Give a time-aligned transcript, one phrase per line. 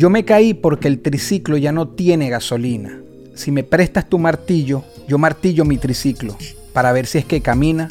[0.00, 2.98] Yo me caí porque el triciclo ya no tiene gasolina.
[3.34, 6.38] Si me prestas tu martillo, yo martillo mi triciclo.
[6.72, 7.86] Para ver si es que camina,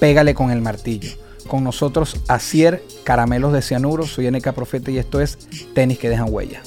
[0.00, 1.10] pégale con el martillo.
[1.46, 5.38] Con nosotros, Acier, Caramelos de Cianuro, soy NK Profeta y esto es
[5.72, 6.60] Tenis que dejan huella.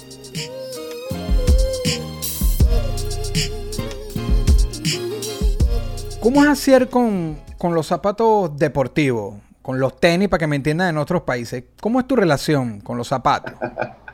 [6.22, 9.36] ¿Cómo es Acier con, con los zapatos deportivos?
[9.62, 11.66] Con los tenis, para que me entiendan en otros países.
[11.82, 13.56] ¿Cómo es tu relación con los zapatos?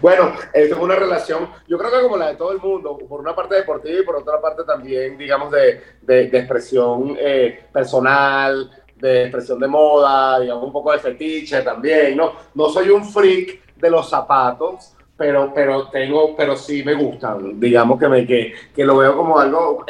[0.00, 3.34] Bueno, es una relación, yo creo que como la de todo el mundo, por una
[3.34, 9.58] parte deportiva y por otra parte también, digamos, de, de, expresión eh, personal, de expresión
[9.58, 12.32] de moda, digamos, un poco de fetiche también, ¿no?
[12.54, 17.98] No soy un freak de los zapatos, pero, pero tengo, pero sí me gustan, digamos
[17.98, 19.84] que, me, que, que lo veo como algo,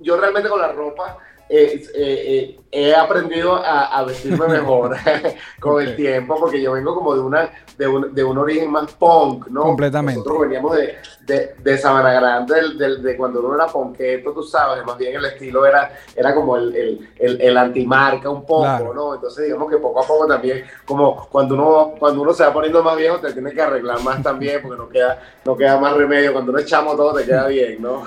[0.00, 4.94] yo realmente con la ropa eh, eh, he aprendido a, a vestirme mejor
[5.60, 8.92] con el tiempo, porque yo vengo como de una de un, de un origen más
[8.94, 9.62] punk, ¿no?
[9.62, 10.18] Completamente.
[10.18, 14.84] Nosotros veníamos de, de, de Sabana Grande, del- de cuando uno era ponqueto, tú sabes,
[14.84, 18.92] más bien el estilo era, era como el, el, el, el antimarca un poco, Claro.
[18.94, 19.14] ¿no?
[19.14, 22.82] Entonces digamos que poco a poco también, como cuando uno, cuando uno se va poniendo
[22.82, 26.32] más viejo, te tiene que arreglar más también, porque no queda, no queda más remedio,
[26.32, 28.02] cuando uno echamos todo te queda bien, ¿no?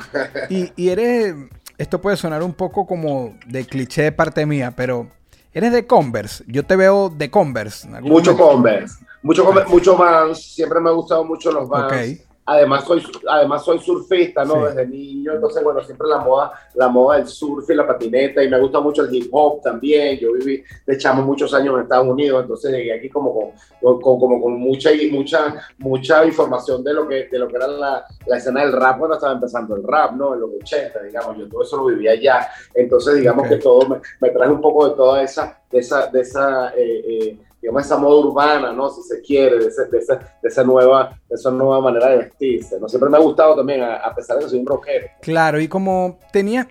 [0.50, 1.34] Y, y eres,
[1.82, 5.08] esto puede sonar un poco como de cliché de parte mía, pero
[5.52, 6.44] eres de Converse.
[6.46, 7.88] Yo te veo de Converse.
[8.02, 8.38] Mucho momento.
[8.38, 12.20] Converse, mucho, Converse, mucho Vans, siempre me ha gustado mucho los Vans.
[12.44, 14.56] Además soy, además soy surfista, ¿no?
[14.56, 14.62] Sí.
[14.76, 18.50] Desde niño, entonces bueno, siempre la moda, la moda del surf y la patineta, y
[18.50, 20.18] me gusta mucho el hip hop también.
[20.18, 24.02] Yo viví de chamo muchos años en Estados Unidos, entonces llegué aquí como con, con-
[24.02, 28.06] con- como con mucha, mucha, mucha información de lo que, de lo que era la,
[28.26, 30.34] la escena del rap cuando estaba empezando el rap, ¿no?
[30.34, 32.50] En los 80, digamos, yo todo eso lo vivía allá.
[32.74, 36.22] Entonces, digamos que todo me, me trae un poco de toda esa, de esa, de
[36.22, 38.90] esa, eh, eh, digamos, esa moda urbana, ¿no?
[38.90, 42.18] Si se quiere, de, ese- de esa, de esa nueva, de esa nueva manera de
[42.18, 42.90] vestirse, ¿no?
[42.90, 45.08] Siempre me ha gustado también, a, a pesar de que soy un rockero.
[45.22, 46.68] Claro, y como tenía...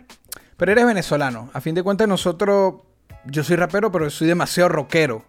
[0.56, 1.48] Pero eres venezolano.
[1.54, 2.74] A fin de cuentas nosotros...
[3.26, 5.22] Yo soy rapero, pero soy demasiado rockero.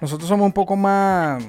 [0.00, 1.42] Nosotros somos un poco más...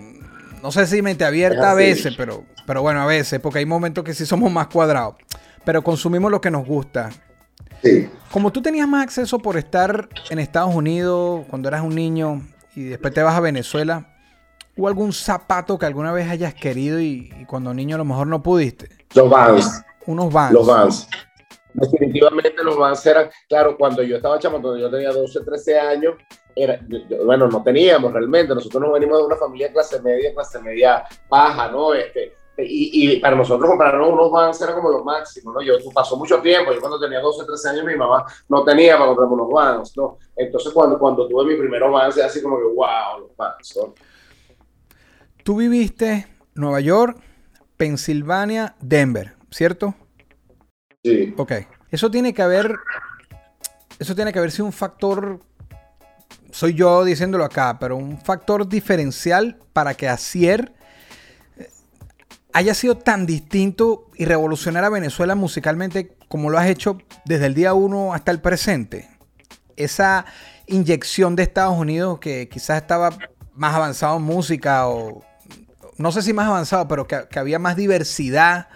[0.64, 1.78] No sé si mente abierta a así.
[1.84, 5.16] veces, pero, pero bueno, a veces, porque hay momentos que sí somos más cuadrados.
[5.66, 7.10] Pero consumimos lo que nos gusta.
[7.84, 8.10] Sí.
[8.32, 12.42] Como tú tenías más acceso por estar en Estados Unidos cuando eras un niño
[12.76, 14.08] y después te vas a Venezuela,
[14.78, 18.28] ¿hubo algún zapato que alguna vez hayas querido y, y cuando niño a lo mejor
[18.28, 18.90] no pudiste?
[19.16, 20.54] Los Vans, Unos Vans.
[20.54, 21.08] los Vans.
[21.74, 26.16] Definitivamente los Vans eran, claro, cuando yo estaba chamo, cuando yo tenía 12, 13 años,
[26.56, 30.60] era, yo- bueno, no teníamos realmente, nosotros nos venimos de una familia clase media, clase
[30.60, 31.94] media baja, ¿no?
[31.94, 32.34] Este,
[32.64, 35.62] y, y para nosotros comprarnos unos Vans era como lo máximo, ¿no?
[35.62, 39.08] Yo pasó mucho tiempo, yo cuando tenía 12, 13 años mi mamá no tenía para
[39.08, 40.18] comprarme unos Vans, ¿no?
[40.36, 43.94] Entonces cuando, cuando tuve mi primer Vans, era así como que, wow, los Vans, ¿no?
[45.44, 47.18] Tú viviste Nueva York,
[47.78, 49.96] Pensilvania, Denver, ¿cierto?
[51.04, 51.34] Sí.
[51.38, 51.54] Ok.
[51.90, 52.78] Eso tiene que haber.
[54.00, 55.40] Eso tiene que haber sido un factor.
[56.52, 60.81] Soy yo diciéndolo acá, pero un factor diferencial para que Asier eh,
[62.54, 67.54] haya sido tan distinto y revolucionar a Venezuela musicalmente como lo has hecho desde el
[67.54, 69.10] día uno hasta el presente.
[69.76, 70.26] Esa
[70.68, 73.12] inyección de Estados Unidos que quizás estaba
[73.54, 75.24] más avanzado en música o
[75.98, 78.70] no sé si más avanzado, pero que, que había más diversidad,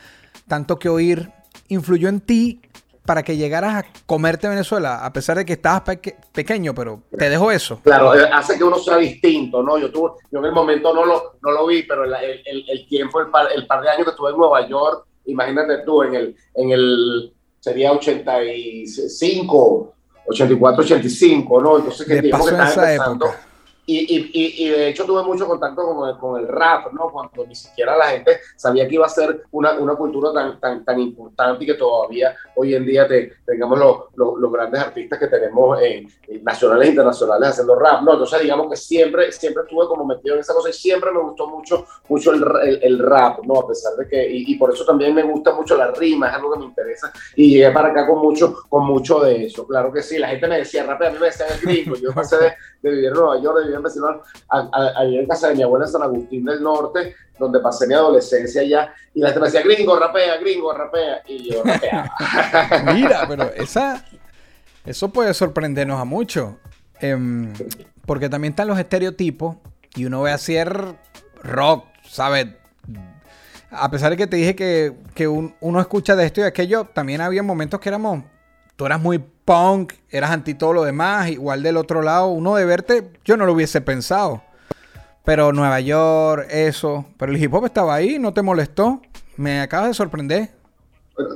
[0.48, 1.32] tanto que oír,
[1.70, 2.62] influyó en ti
[3.06, 7.30] para que llegaras a comerte Venezuela, a pesar de que estabas peque- pequeño, pero te
[7.30, 7.80] dejó eso.
[7.84, 9.78] Claro, eh, hace que uno sea distinto, ¿no?
[9.78, 12.88] Yo, tuve, yo en el momento no lo, no lo vi, pero el, el, el-
[12.88, 16.16] tiempo, el par, el par de años que estuve en Nueva York, imagínate tú, en
[16.16, 19.94] el, en el sería 85,
[20.28, 21.78] 84, 85, ¿no?
[21.78, 23.26] Entonces, De tiempo paso que en estaba esa empezando.
[23.28, 23.42] época.
[23.88, 27.10] Y, y, y, de hecho tuve mucho contacto con el, con el rap, ¿no?
[27.12, 30.84] Cuando ni siquiera la gente sabía que iba a ser una, una cultura tan, tan,
[30.84, 35.28] tan importante y que todavía hoy en día te, tengamos los, los, grandes artistas que
[35.28, 38.14] tenemos en, en nacionales e internacionales haciendo rap, ¿no?
[38.14, 41.48] Entonces digamos que siempre, siempre estuve como metido en esa cosa y siempre me gustó
[41.48, 43.60] mucho, mucho el, el, el rap, ¿no?
[43.60, 46.34] A pesar de que, y, y, por eso también me gusta mucho la rima, es
[46.36, 49.92] algo que me interesa y llegué para acá con mucho, con mucho de eso, claro
[49.92, 52.38] que sí, la gente me decía rap, a mí me decían el gringo, yo pasé
[52.38, 55.64] de, de vivir en Nueva York, de vivir en vecino, ahí en casa de mi
[55.64, 59.46] abuela en San Agustín del Norte, donde pasé mi adolescencia allá, y la gente me
[59.48, 62.12] decía, gringo, rapea, gringo, rapea, y yo rapeaba.
[62.94, 64.06] Mira, pero esa,
[64.86, 66.58] eso puede sorprendernos a mucho,
[67.00, 67.54] em,
[68.06, 69.58] porque también están los estereotipos,
[69.96, 70.96] y uno ve a hacer
[71.44, 72.48] rock, ¿sabes?
[73.72, 77.22] A pesar de que te dije que, que uno escucha de esto y aquello, también
[77.22, 78.24] había momentos que éramos,
[78.76, 82.66] tú eras muy punk, eras anti todo lo demás, igual del otro lado, uno de
[82.66, 84.42] verte, yo no lo hubiese pensado.
[85.24, 87.06] Pero Nueva York, eso.
[87.18, 89.02] Pero el hip hop estaba ahí, no te molestó.
[89.38, 90.50] Me acabas de sorprender.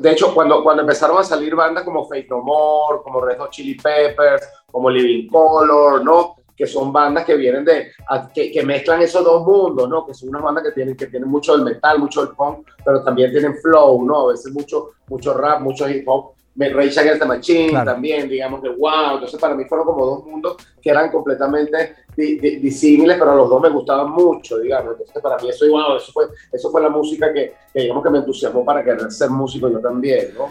[0.01, 3.49] De hecho, cuando, cuando empezaron a salir bandas como Fate No More, como Red Hot
[3.49, 6.35] Chili Peppers, como Living Color, ¿no?
[6.55, 7.91] Que son bandas que vienen de,
[8.33, 10.05] que, que, mezclan esos dos mundos, ¿no?
[10.05, 13.01] Que son unas bandas que tienen, que tienen mucho del metal, mucho del punk, pero
[13.03, 14.27] también tienen flow, ¿no?
[14.27, 16.33] A veces mucho, mucho rap, mucho hip hop.
[16.67, 19.13] Rage Against the Machine también, digamos que wow.
[19.13, 23.69] Entonces para mí fueron como dos mundos que eran completamente disímiles, pero los dos me
[23.69, 24.91] gustaban mucho, digamos.
[24.91, 28.17] Entonces para mí eso, wow, eso fue, eso fue la música que, digamos que me
[28.17, 30.49] entusiasmó para querer ser músico yo también, ¿no?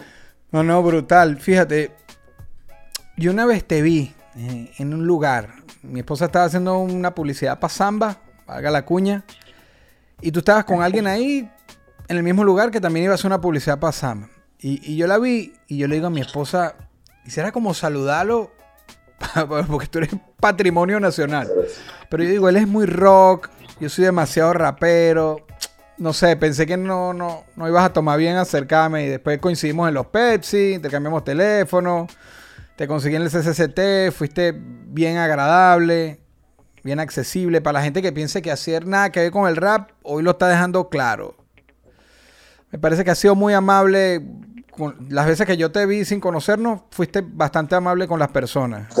[0.51, 1.37] No, no, brutal.
[1.37, 1.91] Fíjate,
[3.15, 5.49] yo una vez te vi eh, en un lugar,
[5.83, 8.17] mi esposa estaba haciendo una publicidad para Samba,
[8.47, 9.23] haga la cuña,
[10.21, 11.47] y tú estabas con alguien ahí
[12.07, 14.27] en el mismo lugar que también iba a hacer una publicidad para Samba.
[14.61, 16.75] Y, yo la vi y yo le digo a mi esposa,
[17.23, 18.51] quisiera como saludarlo
[19.67, 21.49] porque tú eres patrimonio nacional.
[22.09, 25.45] Pero yo digo, él es muy rock, yo soy demasiado rapero.
[25.97, 29.87] No sé, pensé que no, no, no ibas a tomar bien acercarme y después coincidimos
[29.87, 32.07] en los Pepsi, intercambiamos teléfono,
[32.77, 36.21] te conseguí en el CCCT, fuiste bien agradable,
[36.83, 37.59] bien accesible.
[37.59, 40.31] Para la gente que piense que hacer nada que ver con el rap, hoy lo
[40.31, 41.35] está dejando claro.
[42.71, 44.21] Me parece que ha sido muy amable
[45.09, 48.93] las veces que yo te vi sin conocernos, fuiste bastante amable con las personas.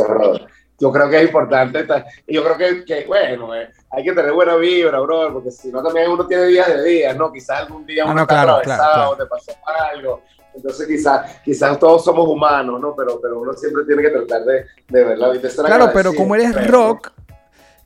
[0.79, 1.85] Yo creo que es importante,
[2.27, 5.83] yo creo que, que bueno, eh, hay que tener buena vibra, bro, porque si no
[5.83, 7.31] también uno tiene días de días, ¿no?
[7.33, 9.51] Quizás algún día ah, uno está atravesado, te pasó
[9.93, 10.21] algo.
[10.55, 12.95] Entonces quizás quizás todos somos humanos, ¿no?
[12.95, 15.49] Pero, pero uno siempre tiene que tratar de, de ver la vida.
[15.65, 17.11] Claro, pero como eres rock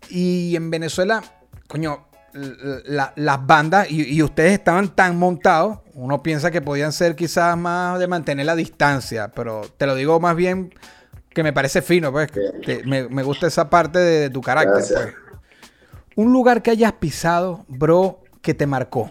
[0.09, 1.23] y en Venezuela,
[1.67, 7.99] coño, las bandas y, ustedes estaban tan montados, uno piensa que podían ser quizás más
[7.99, 10.73] de mantener la distancia, pero te lo digo más bien
[11.29, 12.31] que me parece fino, pues,
[12.85, 14.73] me, gusta esa parte de, tu carácter.
[14.73, 15.15] Pues.
[16.15, 19.09] Un lugar que hayas pisado, bro, que te marcó.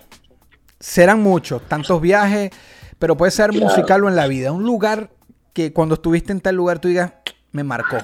[0.78, 2.50] Serán muchos, tantos viajes,
[2.98, 4.52] pero puede ser musical o en la vida.
[4.52, 5.10] Un lugar
[5.52, 7.12] que cuando estuviste en tal lugar tú digas,
[7.50, 7.98] me marcó.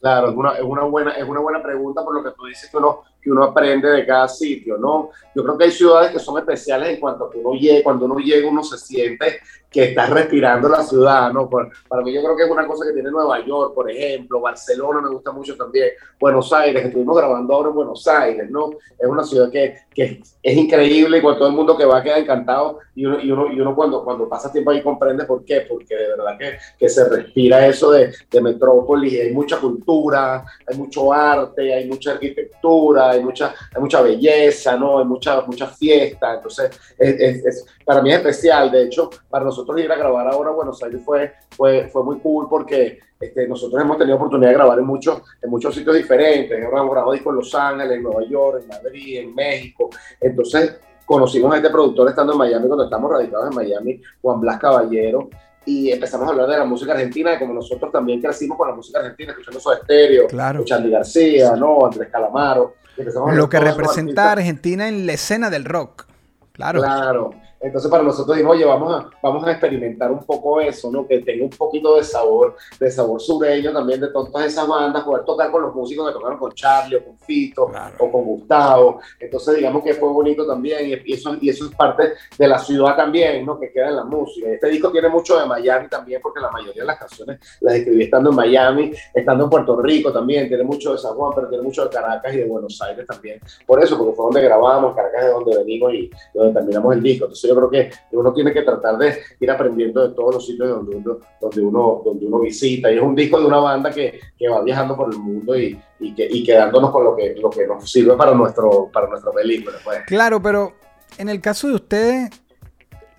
[0.00, 2.68] Claro, es una, es una, buena, es una buena pregunta por lo que tú dices
[2.68, 5.10] que uno que uno aprende de cada sitio, ¿no?
[5.34, 8.06] Yo creo que hay ciudades que son especiales en cuanto a que uno llega, cuando
[8.06, 9.40] uno llega uno se siente
[9.72, 11.48] que está respirando la ciudad, ¿no?
[11.48, 15.00] para mí yo creo que es una cosa que tiene Nueva York, por ejemplo, Barcelona
[15.00, 15.88] me gusta mucho también,
[16.20, 18.72] Buenos Aires, estuvimos grabando ahora en Buenos Aires, ¿no?
[18.98, 22.18] Es una ciudad que, que es increíble y con todo el mundo que va queda
[22.18, 25.62] encantado y uno, y uno, y uno cuando, cuando pasa tiempo ahí comprende por qué,
[25.62, 30.76] porque de verdad que, que se respira eso de, de metrópolis, hay mucha cultura, hay
[30.76, 34.98] mucho arte, hay mucha arquitectura, hay mucha, hay mucha belleza, ¿no?
[34.98, 39.78] Hay mucha, mucha fiesta, entonces es, es, para mí es especial, de hecho, para nosotros
[39.80, 43.80] ir a grabar ahora a Buenos Aires fue, fue, fue muy cool porque este, nosotros
[43.80, 47.36] hemos tenido oportunidad de grabar en muchos, en muchos sitios diferentes, hemos grabado discos en
[47.36, 52.32] Los Ángeles, en Nueva York, en Madrid, en México, entonces conocimos a este productor estando
[52.32, 55.28] en Miami, cuando estamos radicados en Miami, Juan Blas Caballero,
[55.64, 58.98] y empezamos a hablar de la música argentina, como nosotros también crecimos con la música
[58.98, 60.64] argentina, escuchando su estéreo, claro.
[60.64, 61.86] Charly García, ¿no?
[61.86, 62.74] Andrés Calamaro.
[62.96, 66.06] Lo que representa a Argentina en la escena del rock.
[66.52, 66.80] Claro.
[66.80, 67.30] Claro.
[67.62, 71.06] Entonces para nosotros dijimos, oye, vamos a, vamos a experimentar un poco eso, ¿no?
[71.06, 75.24] Que tenga un poquito de sabor, de sabor sureño también de todas esas bandas, poder
[75.24, 79.00] tocar con los músicos que tocaron con Charlie o con Fito o con Gustavo.
[79.20, 82.96] Entonces digamos que fue bonito también y eso, y eso es parte de la ciudad
[82.96, 83.58] también, ¿no?
[83.58, 84.48] Que queda en la música.
[84.48, 88.04] Este disco tiene mucho de Miami también porque la mayoría de las canciones las escribí
[88.04, 91.62] estando en Miami, estando en Puerto Rico también, tiene mucho de San Juan, pero tiene
[91.62, 93.40] mucho de Caracas y de Buenos Aires también.
[93.66, 97.26] Por eso, porque fue donde grabamos, Caracas es donde venimos y donde terminamos el disco.
[97.26, 100.68] Entonces yo creo que uno tiene que tratar de ir aprendiendo de todos los sitios
[100.68, 102.90] donde uno, donde uno, donde uno visita.
[102.90, 105.78] Y es un disco de una banda que, que va viajando por el mundo y,
[106.00, 109.30] y, que, y quedándonos con lo que, lo que nos sirve para, nuestro, para nuestra
[109.32, 109.76] película.
[109.84, 110.00] Pues.
[110.06, 110.72] Claro, pero
[111.18, 112.30] en el caso de ustedes,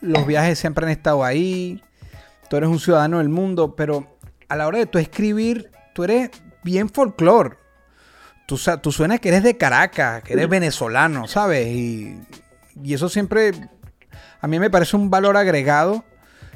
[0.02, 1.82] los viajes siempre han estado ahí,
[2.50, 4.08] tú eres un ciudadano del mundo, pero
[4.50, 6.32] a la hora de tú escribir, tú eres
[6.64, 7.58] bien folclore.
[8.46, 11.66] Tú, tú suenas que eres de Caracas, que eres venezolano, ¿sabes?
[11.68, 12.20] Y,
[12.84, 13.54] y eso siempre
[14.44, 16.04] a mí me parece un valor agregado,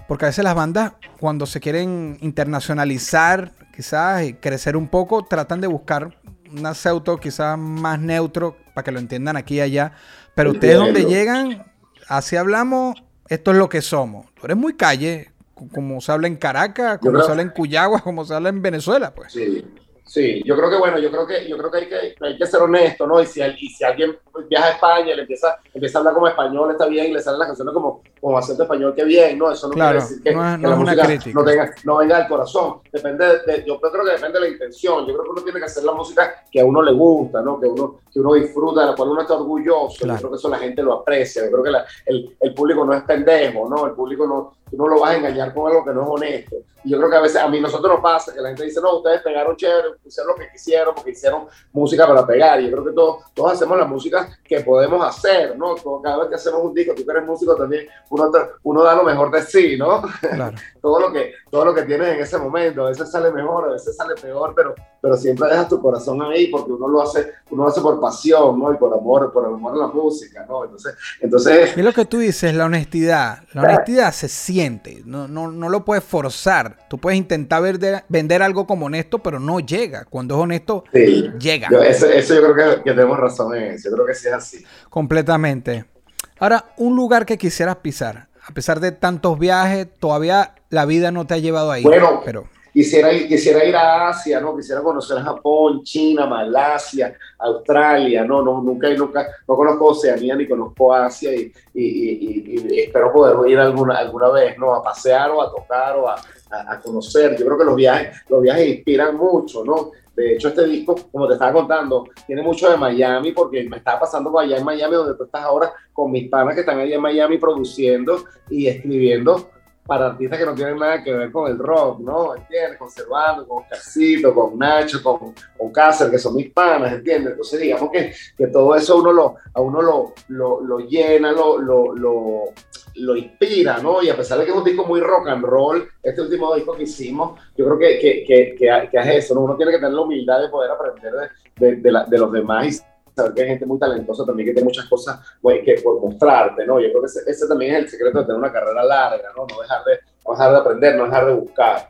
[0.09, 0.91] porque a veces las bandas,
[1.21, 6.19] cuando se quieren internacionalizar, quizás, y crecer un poco, tratan de buscar
[6.51, 9.93] un acento quizás más neutro para que lo entiendan aquí y allá.
[10.35, 11.63] Pero ustedes donde llegan,
[12.09, 14.25] así hablamos, esto es lo que somos.
[14.33, 15.31] Tú eres muy calle,
[15.71, 19.15] como se habla en Caracas, como se habla en Cuyagua, como se habla en Venezuela,
[19.15, 19.31] pues.
[19.31, 19.65] Sí.
[20.07, 22.45] Sí, yo creo que bueno, yo creo que yo creo que hay que, hay que
[22.45, 23.21] ser honesto, ¿no?
[23.21, 24.17] Y si, y si alguien
[24.49, 27.19] viaja a España y le empieza, empieza a hablar como español, está bien, y le
[27.19, 29.51] salen las canciones como, como acento español, que bien, ¿no?
[29.51, 32.79] Eso no quiere decir que, no, la música no, tenga, no venga del corazón.
[32.91, 35.05] Depende de, yo creo que depende de la intención.
[35.05, 37.59] Yo creo que uno tiene que hacer la música que a uno le gusta, ¿no?
[37.59, 40.05] Que uno, que uno disfruta, de la cual uno está orgulloso.
[40.05, 41.43] Yo creo que eso la gente lo aprecia.
[41.45, 43.85] Yo creo que la, el, el público no es pendejo, ¿no?
[43.85, 46.55] El público no, tú no lo vas a engañar con algo que no es honesto.
[46.83, 48.79] Y yo creo que a veces a mí nosotros nos pasa que la gente dice,
[48.81, 52.61] no, ustedes pegaron chévere, hicieron lo que quisieron, porque hicieron música para pegar.
[52.61, 55.75] Y yo creo que todos, todos hacemos la música que podemos hacer, ¿no?
[56.01, 58.31] Cada vez que hacemos un disco, tú que eres músico también, uno,
[58.63, 60.01] uno da lo mejor de sí, ¿no?
[60.21, 60.55] Claro.
[60.81, 63.73] todo, lo que, todo lo que tienes en ese momento, a veces sale mejor, a
[63.73, 67.63] veces sale peor, pero, pero siempre dejas tu corazón ahí porque uno lo hace, uno
[67.63, 68.71] lo hace por pasión, ¿no?
[68.71, 70.63] Y por amor, por amor a la música, ¿no?
[70.63, 71.77] Entonces, entonces...
[71.77, 73.43] Es lo que tú dices, la honestidad.
[73.53, 76.77] La honestidad se siente, no, no, no lo puedes forzar.
[76.89, 80.05] Tú puedes intentar vender, vender algo como honesto, pero no llega.
[80.05, 81.67] Cuando es honesto, llega.
[81.85, 83.89] eso, yo creo que, que, tenemos razón en eso.
[83.89, 84.65] Yo creo que sí es así.
[84.89, 85.96] Completamente.
[86.39, 88.27] Ahora, un lugar que quisieras pisar.
[88.47, 91.83] A pesar de tantos viajes, todavía la vida no te ha llevado ahí.
[91.83, 94.55] Bueno, pero quisiera, quisiera ir a Asia, ¿no?
[94.55, 98.43] Quisiera conocer Japón, China, Malasia, Australia, ¿no?
[98.43, 103.95] no nunca, nunca, no conozco Oceanía ni conozco Asia y, y, espero poder ir alguna,
[103.95, 104.75] alguna vez, ¿no?
[104.75, 107.35] A pasear o a tocar o a, a, conocer.
[107.35, 109.91] Yo creo que los viajes, los viajes inspiran mucho, ¿no?
[110.17, 113.99] De hecho, este disco, como te estaba contando, tiene mucho de Miami, porque me estaba
[113.99, 117.01] pasando allá en Miami, donde tú estás ahora con mis panas que están allá en
[117.01, 119.51] Miami produciendo y escribiendo
[119.85, 122.35] para artistas que no tienen nada que ver con el rock, ¿no?
[122.35, 122.79] ¿Entiendes?
[122.79, 127.33] Conservando, con Oscarcito, con Nacho, con, con Cáceres, que son mis panas, ¿entiendes?
[127.33, 131.59] Entonces, digamos que, que todo eso uno lo, a uno lo, lo, lo llena, lo,
[131.59, 132.53] lo,
[132.97, 134.01] lo, inspira, ¿no?
[134.01, 136.75] Y a pesar de que es un disco muy rock and roll, este último disco
[136.75, 139.41] que hicimos, yo creo que, que, que, es eso, ¿no?
[139.41, 141.13] Uno tiene que tener la humildad de poder aprender
[141.57, 142.83] de, de, de, los demás
[143.17, 145.19] saber que hay gente muy talentosa también que tiene muchas cosas
[145.65, 146.79] que por mostrarte, ¿no?
[146.79, 149.45] Yo creo que ese, también es el secreto de tener una carrera larga, ¿no?
[149.47, 149.99] No dejar de,
[150.29, 151.89] dejar de aprender, no dejar de buscar.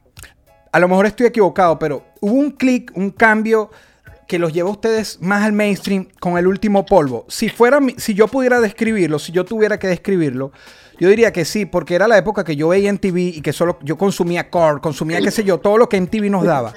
[0.72, 3.70] A lo mejor estoy equivocado, pero hubo un clic, un cambio
[4.28, 7.26] que los llevó a ustedes más al mainstream con el último polvo.
[7.30, 10.52] Si fuera, si yo pudiera describirlo, si yo tuviera que describirlo,
[11.00, 13.54] yo diría que sí, porque era la época que yo veía en TV y que
[13.54, 16.74] solo yo consumía core, consumía qué sé yo, todo lo que en TV nos daba.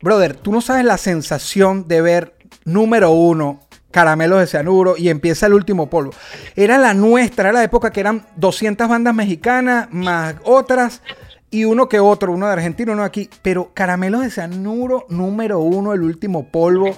[0.00, 3.60] Brother, tú no sabes la sensación de ver número uno,
[3.92, 6.12] caramelos de cianuro y empieza el último polvo.
[6.56, 11.02] Era la nuestra, era la época que eran 200 bandas mexicanas más otras
[11.50, 13.30] y uno que otro, uno de Argentina, uno de aquí.
[13.42, 16.96] Pero caramelos de cianuro número uno, el último polvo.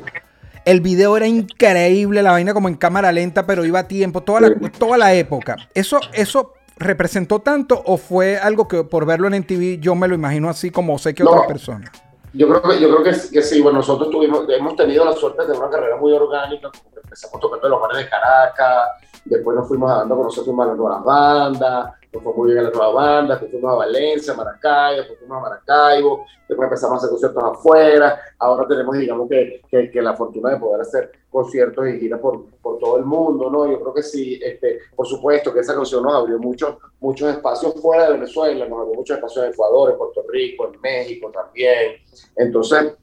[0.64, 4.40] El video era increíble, la vaina como en cámara lenta, pero iba a tiempo, toda
[4.40, 5.56] la, toda la época.
[5.74, 10.14] Eso, eso representó tanto o fue algo que por verlo en TV yo me lo
[10.14, 11.90] imagino así como sé que otras personas?
[12.32, 15.46] Yo creo que, yo creo que, que sí, bueno, nosotros tuvimos, hemos tenido la suerte
[15.46, 18.88] de una carrera muy orgánica, como empezamos tocando en los bares de Caracas,
[19.24, 21.92] después nos fuimos dando con nosotros a las bandas,
[22.22, 25.40] fue muy bien en las nuevas bandas, después fuimos a Valencia, Maracaibo, después fuimos a
[25.40, 30.50] Maracaibo, después empezamos a hacer conciertos afuera, ahora tenemos, digamos, que, que, que la fortuna
[30.50, 33.66] de poder hacer conciertos y giras por, por todo el mundo, ¿no?
[33.70, 37.74] Yo creo que sí, este, por supuesto que esa canción nos abrió muchos, muchos espacios
[37.80, 41.96] fuera de Venezuela, nos abrió muchos espacios en Ecuador, en Puerto Rico, en México también,
[42.36, 42.94] entonces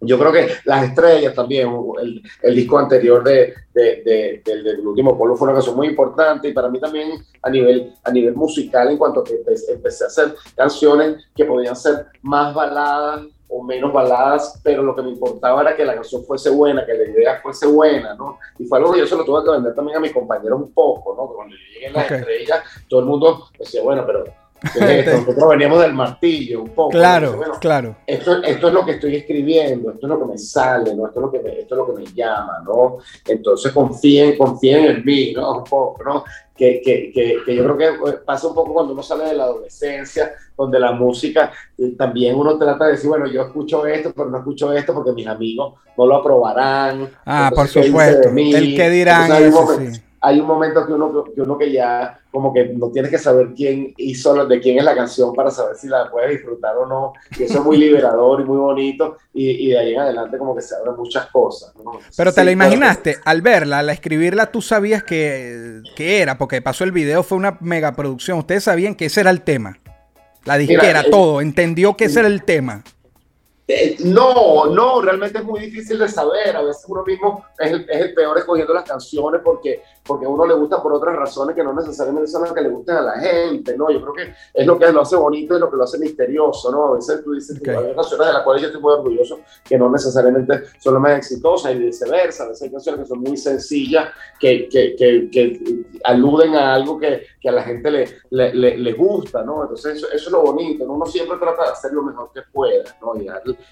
[0.00, 1.68] yo creo que las estrellas también,
[2.00, 6.52] el, el disco anterior de, de, del, último polo fue una canción muy importante y
[6.52, 10.34] para mí también a nivel, a nivel musical en cuanto a que empecé a hacer
[10.54, 15.76] canciones que podían ser más baladas o menos baladas, pero lo que me importaba era
[15.76, 18.38] que la canción fuese buena, que la idea fuese buena, ¿no?
[18.58, 20.72] Y fue algo que yo se lo tuve que vender también a mis compañeros un
[20.72, 21.32] poco, ¿no?
[21.32, 24.24] Cuando yo llegué en las estrellas, todo el mundo decía, bueno, pero
[25.06, 26.90] nosotros veníamos del martillo un poco.
[26.90, 27.96] Claro, claro.
[28.06, 31.06] Esto, esto es lo que estoy escribiendo, esto es lo que me sale, ¿no?
[31.06, 32.98] esto, es lo que me, esto es lo que me llama, ¿no?
[33.26, 35.58] Entonces confíen, confíen en mí, ¿no?
[35.58, 36.24] Un poco, ¿no?
[36.56, 39.34] Que, que, que, que, yo creo que eh, pasa un poco cuando uno sale de
[39.34, 44.12] la adolescencia, donde la música eh, también uno trata de decir, bueno, yo escucho esto,
[44.16, 47.10] pero no escucho esto porque mis amigos no lo aprobarán.
[47.26, 48.30] Ah, por supuesto.
[48.30, 49.30] El que dirán.
[49.92, 53.18] sí hay un momento que uno que, uno que ya como que no tienes que
[53.18, 56.86] saber quién hizo, de quién es la canción para saber si la puedes disfrutar o
[56.86, 57.12] no.
[57.38, 59.16] Y eso es muy liberador y muy bonito.
[59.32, 61.72] Y, y de ahí en adelante como que se abren muchas cosas.
[62.16, 66.84] Pero te la imaginaste, al verla, al escribirla, tú sabías que, que, era, porque pasó
[66.84, 68.38] el video, fue una mega producción.
[68.38, 69.78] Ustedes sabían que ese era el tema.
[70.44, 72.84] La disquera, todo, entendió que ese era el tema.
[73.68, 76.56] Eh, no, no, realmente es muy difícil de saber.
[76.56, 80.28] A veces uno mismo es el, es el, peor escogiendo las canciones porque, porque a
[80.28, 83.02] uno le gusta por otras razones que no necesariamente son las que le gusten a
[83.02, 83.90] la gente, ¿no?
[83.90, 86.70] Yo creo que es lo que lo hace bonito y lo que lo hace misterioso,
[86.70, 86.86] ¿no?
[86.86, 89.78] A veces tú dices que hay canciones de las cuales yo estoy muy orgulloso que
[89.78, 92.44] no necesariamente son las más exitosas y viceversa.
[92.44, 94.08] A veces hay canciones que son muy sencillas,
[94.38, 98.92] que, que, que, que aluden a algo que, a la gente le, le, le, le
[98.94, 99.62] gusta, ¿no?
[99.62, 100.94] Entonces eso, eso, es lo bonito, ¿no?
[100.94, 103.14] Uno siempre trata de hacer lo mejor que pueda, ¿no?
[103.16, 103.28] Y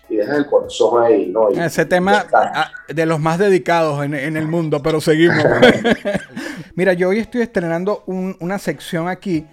[0.08, 1.50] y dejas el corazón ahí, ¿no?
[1.50, 5.42] Y, Ese tema ah, de los más dedicados en, en el mundo, pero seguimos.
[6.74, 9.46] Mira, yo hoy estoy estrenando un, una sección aquí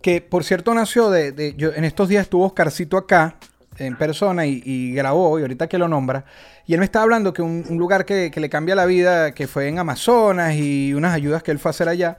[0.00, 3.36] que, por cierto, nació de, yo, en estos días estuvo Oscarcito acá
[3.78, 6.24] en persona y, grabó, y ahorita que lo nombra,
[6.66, 9.46] y él me estaba hablando que un, lugar que, que, le cambia la vida, que
[9.46, 12.18] fue en Amazonas y unas ayudas que él fue a hacer allá.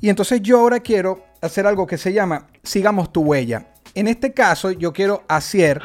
[0.00, 3.66] Y entonces yo ahora quiero hacer algo que se llama Sigamos tu huella.
[3.94, 5.82] En este caso, yo quiero hacer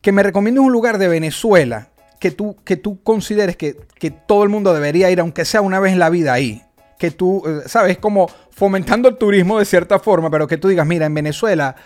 [0.00, 1.88] que me recomiendes un lugar de Venezuela
[2.20, 5.80] que tú, que tú consideres que, que, todo el mundo debería ir, aunque sea una
[5.80, 6.62] vez en la vida ahí.
[6.98, 7.98] Que tú, ¿sabes?
[7.98, 11.76] Como fomentando el turismo de cierta forma, pero que tú digas, mira, en Venezuela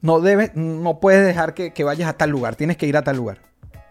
[0.00, 3.02] no, debes, no puedes dejar que, que vayas a tal lugar, tienes que ir a
[3.02, 3.38] tal lugar.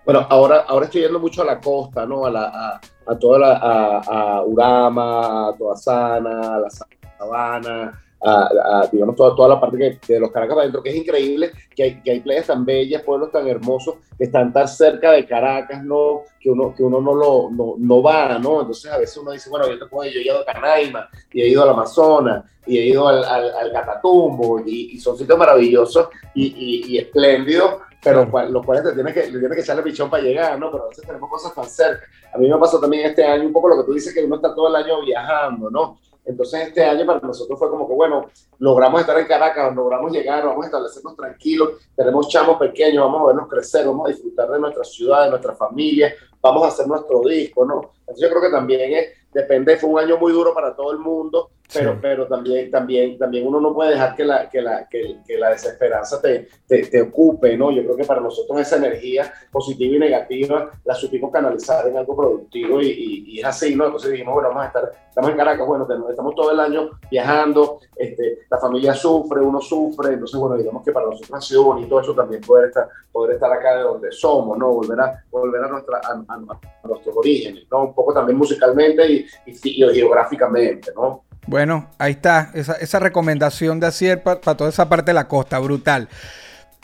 [0.06, 2.26] Bueno, ahora, ahora estoy yendo mucho a la costa, ¿no?
[2.26, 8.82] A, la, a, a toda la, a, a Urama, a Toasana, a la Sabana, a,
[8.82, 11.84] a, digamos, toda, toda la parte que, de los Caracas adentro, que es increíble que
[11.84, 15.84] hay, que hay playas tan bellas, pueblos tan hermosos, que están tan cerca de Caracas,
[15.84, 16.22] ¿no?
[16.40, 18.62] Que uno, que uno no, lo, no, no va, ¿no?
[18.62, 21.42] Entonces a veces uno dice, bueno, yo te puedo yo he ido a Canaima, y
[21.42, 25.38] he ido al Amazonas, y he ido al, al, al Catatumbo, y, y, son sitios
[25.38, 28.50] maravillosos y, y, y espléndidos, pero claro.
[28.50, 30.72] los cuales te tienes que, le tienes que echarle pichón para llegar, ¿no?
[30.72, 32.06] Pero a veces tenemos cosas tan cerca.
[32.34, 34.36] A mí me pasó también este año un poco lo que tú dices, que uno
[34.36, 35.98] está todo el año viajando, ¿no?
[36.26, 38.28] Entonces este año para nosotros fue como que, bueno,
[38.60, 43.26] logramos estar en Caracas, logramos llegar, vamos a establecernos tranquilos, tenemos chamos pequeños, vamos a
[43.28, 47.22] vernos crecer, vamos a disfrutar de nuestra ciudad, de nuestra familia, vamos a hacer nuestro
[47.22, 47.92] disco, ¿no?
[48.00, 51.00] Entonces yo creo que también es, depende, fue un año muy duro para todo el
[51.00, 52.00] mundo, pero, sí.
[52.02, 55.50] pero también, también, también uno no puede dejar que la, que la, que, que la
[55.50, 57.72] desesperanza te, te, te, ocupe, ¿no?
[57.72, 62.16] Yo creo que para nosotros esa energía positiva y negativa la supimos canalizar en algo
[62.16, 63.86] productivo y, y, y es así, ¿no?
[63.86, 67.80] Entonces dijimos, bueno, vamos a estar, estamos en Caracas, bueno, estamos todo el año viajando,
[67.96, 72.00] este, la familia sufre, uno sufre, entonces, bueno, digamos que para nosotros ha sido bonito
[72.00, 74.74] eso también poder estar, poder estar acá de donde somos, ¿no?
[74.74, 76.36] Volver a, volver a, nuestra, a, a,
[76.84, 77.84] a nuestros orígenes, ¿no?
[77.84, 81.24] Un poco también musicalmente y, y, y geográficamente, ¿no?
[81.46, 85.28] Bueno, ahí está, esa, esa recomendación de Acier para pa toda esa parte de la
[85.28, 86.08] costa, brutal.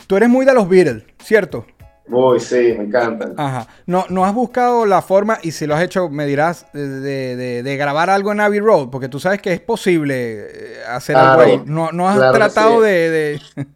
[0.06, 1.64] Tú eres muy de los Beatles, ¿cierto?
[2.08, 3.34] Uy, sí, me encantan.
[3.36, 3.68] Ajá.
[3.86, 7.62] No, ¿No has buscado la forma, y si lo has hecho, me dirás, de, de,
[7.62, 8.88] de grabar algo en Abbey Road?
[8.90, 10.46] Porque tú sabes que es posible
[10.88, 11.62] hacer claro, algo ahí.
[11.66, 12.88] ¿No, no has claro tratado sí.
[12.88, 13.40] de, de...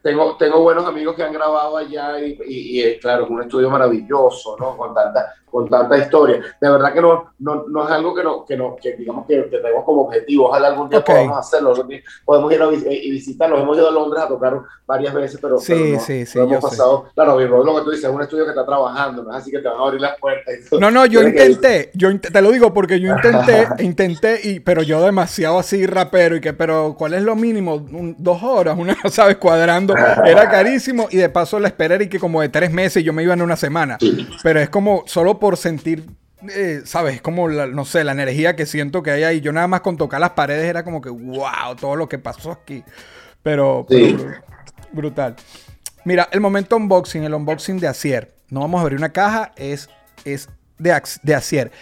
[0.00, 3.68] Tengo, tengo buenos amigos que han grabado allá y, y, y, claro, es un estudio
[3.68, 4.76] maravilloso, ¿no?
[4.76, 6.40] Con tanta, con tanta historia.
[6.60, 9.44] De verdad que no, no, no es algo que, no, que, no, que digamos que,
[9.48, 10.48] que tenemos como objetivo.
[10.48, 11.14] Ojalá algún día okay.
[11.14, 11.74] podamos hacerlo.
[12.24, 13.58] Podemos ir a, y visitarlo.
[13.58, 16.44] Hemos ido a Londres a tocar varias veces, pero, sí, pero no, sí, sí, no
[16.44, 17.04] hemos pasado.
[17.06, 17.14] Sé.
[17.14, 19.32] Claro, lo que tú dices es un estudio que está trabajando, ¿no?
[19.32, 20.54] así que te van a abrir las puertas.
[20.80, 24.82] No, no, yo intenté, yo int te lo digo porque yo intenté, intenté, y, pero
[24.82, 27.74] yo demasiado así rapero y que, pero ¿cuál es lo mínimo?
[27.74, 29.36] Un, dos horas, una, ¿sabes?
[29.36, 29.94] Cuadrando.
[30.24, 33.12] Era carísimo y de paso la espera era y que como de tres meses yo
[33.12, 33.98] me iba en una semana.
[34.42, 36.06] Pero es como solo por sentir
[36.48, 37.20] eh, ¿sabes?
[37.20, 39.40] Como, la, no sé, la energía que siento que hay ahí.
[39.40, 42.52] Yo nada más con tocar las paredes era como que, wow, todo lo que pasó
[42.52, 42.84] aquí.
[43.42, 44.16] Pero, sí.
[44.16, 44.34] pero
[44.92, 45.36] brutal.
[46.04, 48.34] Mira, el momento unboxing, el unboxing de Acier.
[48.50, 49.90] No vamos a abrir una caja, es,
[50.24, 50.48] es
[50.78, 51.72] de, de Acier.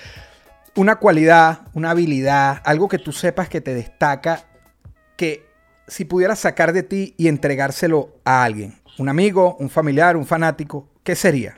[0.75, 4.45] Una cualidad, una habilidad, algo que tú sepas que te destaca,
[5.17, 5.47] que
[5.87, 10.89] si pudieras sacar de ti y entregárselo a alguien, un amigo, un familiar, un fanático,
[11.03, 11.57] ¿qué sería?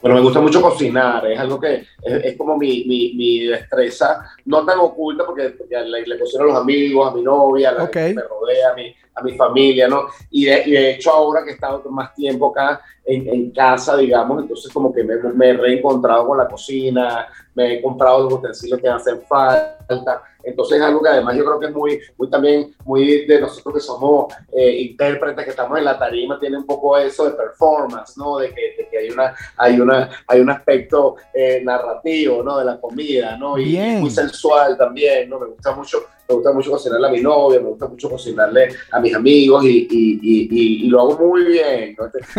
[0.00, 4.24] Bueno, me gusta mucho cocinar, es algo que es, es como mi, mi, mi, destreza,
[4.46, 7.72] no tan oculta porque, porque le, le, cocino a los amigos, a mi novia, a
[7.72, 8.08] la okay.
[8.08, 10.06] que me rodea, a mi, a mi familia, ¿no?
[10.30, 13.96] Y de, y de, hecho ahora que he estado más tiempo acá en, en casa,
[13.96, 18.34] digamos, entonces como que me, me, he reencontrado con la cocina, me he comprado los
[18.34, 22.30] utensilios que hacen falta, entonces es algo que además yo creo que es muy, muy
[22.30, 26.66] también, muy de nosotros que somos eh, intérpretes, que estamos en la tarima, tiene un
[26.66, 28.38] poco eso de performance, ¿no?
[28.38, 32.58] De que, de que hay, una, hay, una, hay un aspecto eh, narrativo, ¿no?
[32.58, 33.58] De la comida, ¿no?
[33.58, 34.00] Y Bien.
[34.00, 35.38] muy sensual también, ¿no?
[35.40, 35.98] Me gusta mucho
[36.30, 39.88] me gusta mucho cocinarle a mi novia, me gusta mucho cocinarle a mis amigos y,
[39.90, 41.96] y, y, y lo hago muy bien.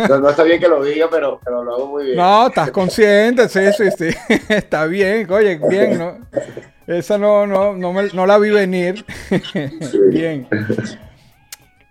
[0.08, 2.16] No, no, está bien que lo diga, pero, pero, lo hago muy bien.
[2.16, 4.16] No, estás consciente, sí, sí, sí.
[4.48, 6.18] está bien, oye, bien, ¿no?
[6.86, 9.04] Esa no, no, no, me, no la vi venir.
[9.28, 9.98] Sí.
[10.10, 10.48] bien.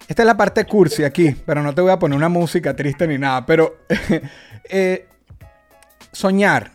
[0.07, 3.07] esta es la parte cursi aquí, pero no te voy a poner una música triste
[3.07, 3.77] ni nada, pero
[4.69, 5.07] eh,
[6.11, 6.71] soñar,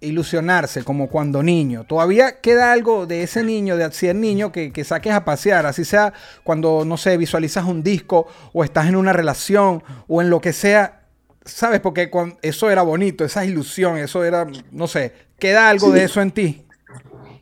[0.00, 1.84] ilusionarse como cuando niño.
[1.84, 5.84] Todavía queda algo de ese niño, de ser niño, que, que, saques a pasear, así
[5.84, 10.40] sea cuando, no sé, visualizas un disco o estás en una relación o en lo
[10.40, 11.02] que sea,
[11.44, 11.80] ¿sabes?
[11.80, 12.10] Porque
[12.42, 15.92] eso era bonito, esa ilusión, eso era, no sé, queda algo sí.
[15.92, 16.64] de eso en ti.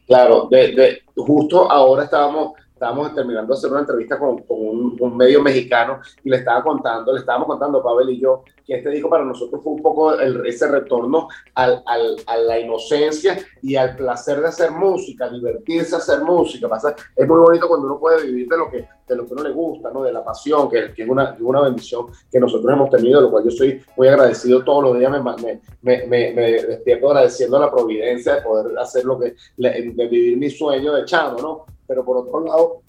[0.06, 4.96] Claro, de, de, justo ahora estábamos estábamos terminando de hacer una entrevista con, con un,
[5.00, 8.90] un, medio mexicano y le estaba contando, le estábamos contando, Pavel y yo, que este
[8.90, 13.74] disco para nosotros fue un poco el, ese retorno al, al, a la inocencia y
[13.74, 16.68] al placer de hacer música, divertirse a hacer música.
[16.68, 19.42] Pasa, es muy bonito cuando uno puede vivir de lo que, de lo que uno
[19.42, 20.02] le gusta, ¿no?
[20.04, 23.30] de la pasión, que, que es una, una bendición que nosotros hemos tenido, de lo
[23.32, 27.60] cual yo soy muy agradecido todos los días, me, me, me, me despierto agradeciendo a
[27.60, 31.77] la providencia de poder hacer lo que, de vivir mi sueño de chamo, ¿no?
[31.88, 32.82] Pero por otro lado,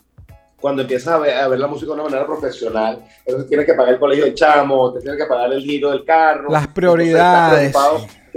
[0.59, 3.73] cuando empiezas a ver, a ver, la música de una manera profesional, entonces tienes que
[3.73, 6.51] pagar el colegio de chamo, te tienes que pagar el giro del carro.
[6.51, 7.73] Las prioridades.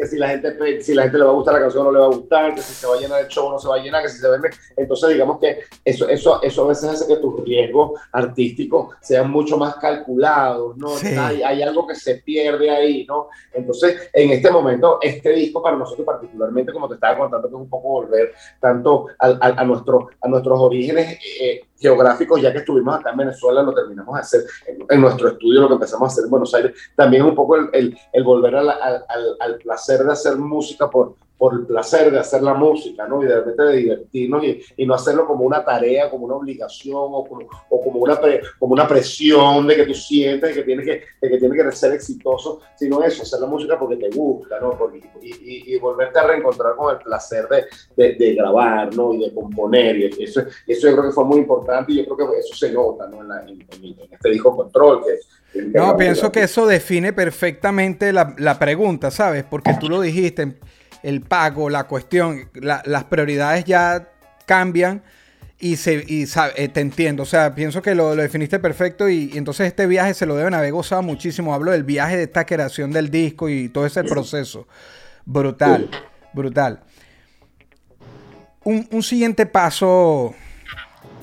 [0.03, 1.93] Que si la, gente, si la gente le va a gustar la canción o no
[1.93, 3.69] le va a gustar, que si se va a llenar el show o no se
[3.69, 4.51] va a llenar, que si se vende.
[4.77, 9.57] Entonces, digamos que eso, eso, eso a veces hace que tus riesgos artísticos sean mucho
[9.57, 10.89] más calculados, ¿no?
[10.97, 11.15] Sí.
[11.17, 13.29] Hay, hay, algo que se pierde ahí, ¿no?
[13.53, 17.61] Entonces, en este momento, este disco para nosotros particularmente, como te estaba contando, que es
[17.61, 22.59] un poco volver tanto a, a, a, nuestro, a nuestros orígenes eh, geográficos, ya que
[22.59, 26.09] estuvimos acá en Venezuela, lo terminamos de hacer en, en, nuestro estudio, lo que empezamos
[26.09, 29.05] a hacer en Buenos Aires, también un poco el, el, el volver al, al,
[29.41, 33.21] al, placer de hacer música por, por el placer de hacer la música, ¿no?
[33.21, 36.95] Y de repente de divertirnos y, y, no hacerlo como una tarea, como una obligación
[36.95, 40.63] o como, o como, una, pre, como una presión de que tú sientes de que
[40.63, 44.11] tienes que, de que, tienes que ser exitoso, sino eso, hacer la música porque te
[44.11, 44.79] gusta, ¿no?
[44.79, 47.65] Porque, y, y, y, volverte a reencontrar con el placer de,
[47.97, 49.13] de, de, grabar, ¿no?
[49.13, 52.31] Y de componer, y eso, eso yo creo que fue muy importante y yo creo
[52.31, 53.21] que eso se nota, ¿no?
[53.21, 55.19] En, la, en, en este disco Control, que,
[55.61, 59.43] no, pienso que eso define perfectamente la, la, pregunta, ¿sabes?
[59.43, 60.55] Porque tú lo dijiste,
[61.03, 64.09] el pago, la cuestión, la, las prioridades ya
[64.47, 65.03] cambian
[65.59, 67.23] y, se, eh, te entiendo.
[67.23, 70.55] O sea, pienso que lo, definiste perfecto y, y, entonces este viaje se lo deben
[70.55, 71.55] haber gozado muchísimo.
[71.55, 74.67] Hablo del viaje de esta creación del disco y todo ese proceso.
[75.25, 75.89] Brutal,
[76.33, 76.81] brutal.
[78.65, 80.35] Un, un siguiente paso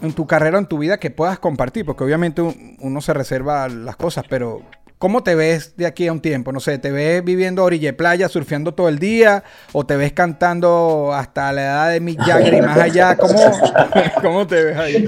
[0.01, 3.97] en tu carrera, en tu vida que puedas compartir, porque obviamente uno se reserva las
[3.97, 4.61] cosas, pero
[4.99, 6.51] ¿Cómo te ves de aquí a un tiempo?
[6.51, 9.45] No sé, ¿te ves viviendo a orilla playa, surfeando todo el día?
[9.71, 13.15] ¿O te ves cantando hasta la edad de Mick Jagger y más allá?
[13.15, 13.33] ¿Cómo,
[14.21, 15.07] cómo te ves ahí?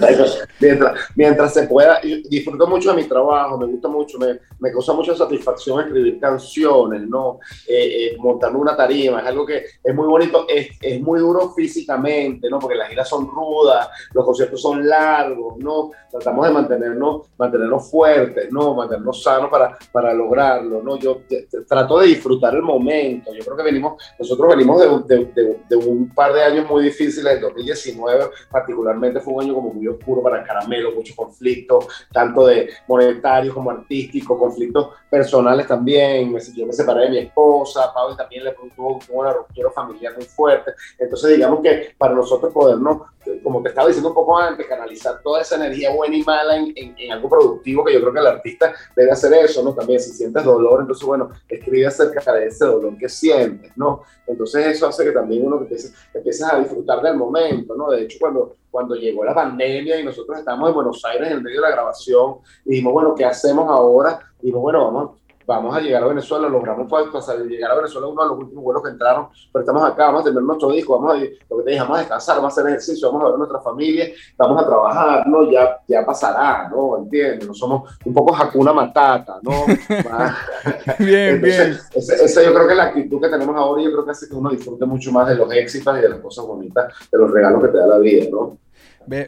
[0.62, 2.00] Mientras, mientras se pueda,
[2.30, 7.02] disfruto mucho de mi trabajo, me gusta mucho, me, me causa mucha satisfacción escribir canciones,
[7.10, 7.42] ¿no?
[7.68, 8.18] Eh, eh,
[8.54, 12.60] una tarima, es algo que es muy bonito, es, es muy duro físicamente, ¿no?
[12.60, 15.92] Porque las giras son rudas, los conciertos son largos, ¿no?
[16.10, 18.74] Tratamos de mantenernos, mantenernos fuertes, ¿no?
[18.74, 20.98] Mantenernos sanos para para lograrlo, ¿no?
[20.98, 21.22] Yo
[21.68, 23.34] trato de disfrutar el momento.
[23.34, 27.34] Yo creo que venimos, nosotros venimos de, de, de, un par de años muy difíciles.
[27.34, 32.70] El 2019 particularmente fue un año como muy oscuro para Caramelo, muchos conflictos, tanto de
[32.88, 36.36] monetarios como artísticos, conflictos personales también.
[36.56, 40.72] Yo me separé de mi esposa, Pablo también le tuvo una ruptura familiar muy fuerte.
[40.98, 43.02] Entonces, digamos que para nosotros podernos,
[43.44, 46.74] como te estaba diciendo un poco antes, canalizar toda esa energía buena y mala en,
[46.76, 49.71] en algo productivo, que yo creo que el artista debe hacer eso, ¿no?
[49.76, 54.04] También si sientes dolor, entonces, bueno, escribe acerca de ese dolor que sientes, ¿no?
[54.28, 57.92] Entonces eso hace que también uno empiece, empieces a disfrutar del momento, ¿no?
[57.92, 61.62] De hecho, cuando, cuando llegó la pandemia y nosotros estábamos en Buenos Aires en medio
[61.62, 64.20] de la grabación y dijimos, bueno, ¿qué hacemos ahora?
[64.40, 68.24] Y dijimos, bueno, vamos, vamos a llegar a Venezuela, logramos pasar, llegar a Venezuela, uno
[68.24, 71.16] de los últimos vuelos que entraron, pero estamos acá, vamos a tener nuestro disco, vamos
[71.16, 73.36] a, lo que te dije, vamos a descansar, vamos a hacer ejercicio, vamos a ver
[73.36, 75.52] a nuestra familia, vamos a trabajar, ¿no?
[75.52, 76.98] Ya, ya pasará, ¿no?
[76.98, 77.48] ¿Entiendes?
[77.48, 79.66] No somos un poco Hakuna Matata, ¿no?
[81.00, 81.80] bien, Entonces, bien.
[81.94, 84.12] Esa, esa yo creo que es la actitud que tenemos ahora y yo creo que
[84.12, 87.18] hace que uno disfrute mucho más de los éxitos y de las cosas bonitas, de
[87.18, 88.58] los regalos que te da la vida, ¿no?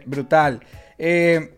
[0.06, 0.60] Brutal.
[0.98, 1.58] Eh,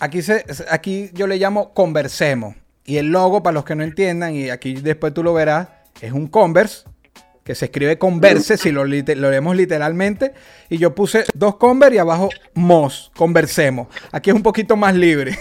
[0.00, 2.54] aquí, se, aquí yo le llamo conversemos.
[2.86, 5.68] Y el logo, para los que no entiendan, y aquí después tú lo verás,
[6.00, 6.84] es un Converse,
[7.42, 10.34] que se escribe Converse, si lo, leemos literalmente.
[10.68, 13.88] Y yo puse dos Converse y abajo Mos, conversemos.
[14.12, 15.36] Aquí es un poquito más libre.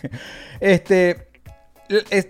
[0.60, 1.28] este,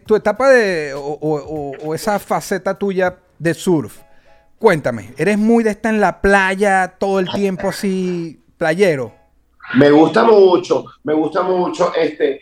[0.05, 3.98] tu etapa de, o, esa faceta tuya de surf,
[4.59, 9.14] cuéntame, ¿eres muy de estar en la playa todo el tiempo así, playero?
[9.74, 12.40] Me gusta mucho, me gusta mucho este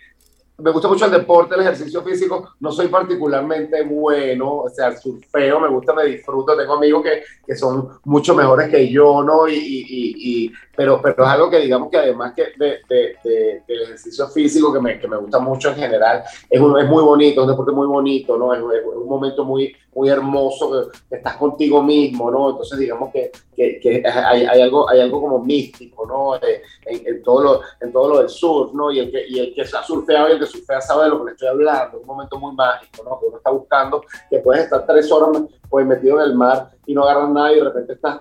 [0.58, 5.58] me gusta mucho el deporte, el ejercicio físico, no soy particularmente bueno, o sea, surfeo,
[5.58, 9.48] me gusta, me disfruto, tengo amigos que, que son mucho mejores que yo, ¿no?
[9.48, 13.82] Y, y, y, pero, pero es algo que digamos que además que de, de, del
[13.82, 17.40] ejercicio físico que me, que me, gusta mucho en general, es, un, es muy bonito,
[17.40, 18.54] es un deporte muy bonito, ¿no?
[18.54, 22.50] Es, un momento muy, muy hermoso que, estás contigo mismo, ¿no?
[22.50, 26.36] Entonces digamos que, que, hay, hay, algo, hay algo como místico, ¿no?
[26.36, 28.90] En, en, todo lo, en todo lo del surf, ¿no?
[28.90, 31.18] Y el que, y el que ha surfeado y el que surfea sabe de lo
[31.20, 33.18] que le estoy hablando, es un momento muy mágico, ¿no?
[33.20, 36.94] Que uno está buscando, que puedes estar tres horas pues, metido en el mar y
[36.94, 38.20] no agarras nada y de repente estás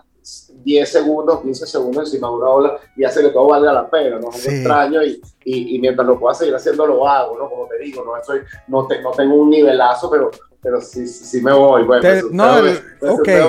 [0.63, 4.19] 10 segundos, 15 segundos encima de una ola y hace que todo valga la pena,
[4.19, 4.29] ¿no?
[4.29, 7.49] Es extraño y, y, y, mientras lo pueda seguir haciendo lo hago, ¿no?
[7.49, 10.31] Como te digo, no, Soy, no, te, no tengo un nivelazo, pero,
[10.61, 11.83] pero sí, sí me voy.
[11.83, 12.57] Bueno, te, no,
[13.01, 13.41] okay.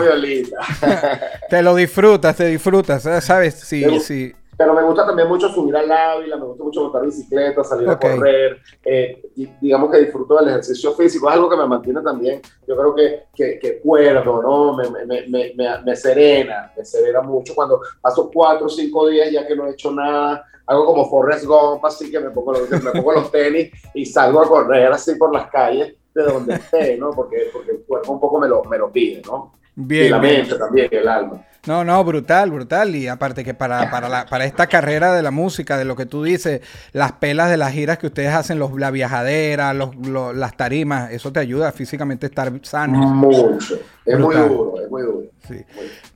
[1.51, 3.55] te lo disfrutas, te disfrutas, ¿sabes?
[3.55, 4.35] Sí, sí.
[4.57, 7.99] Pero me gusta también mucho subir al Ávila, me gusta mucho montar bicicleta, salir a
[7.99, 12.41] correr, eh, y digamos que disfruto del ejercicio físico, es algo que me mantiene también,
[12.67, 14.77] yo creo que, que, que cuerdo, ¿no?
[14.77, 19.47] Me, me, me, me, serena, me serena mucho cuando paso cuatro o cinco días ya
[19.47, 22.91] que no he hecho nada, algo como Forrest Gump, así que me pongo, los, me
[22.93, 27.11] pongo los tenis y salgo a correr así por las calles de donde esté, ¿no?
[27.11, 29.53] Porque, porque el cuerpo un poco me lo, me lo pide, ¿no?
[29.75, 31.45] Bien, y la mente también, el alma.
[31.67, 32.95] No, no, brutal, brutal.
[32.95, 36.07] Y aparte que para, para, la, para esta carrera de la música, de lo que
[36.07, 36.61] tú dices,
[36.93, 39.95] las pelas de las giras que ustedes hacen, los, la viajadera, los,
[40.35, 42.99] las tarimas, eso te ayuda físicamente a estar sano.
[42.99, 43.79] Mucho.
[44.05, 45.23] Es muy duro, es muy duro.
[45.49, 45.65] Sí.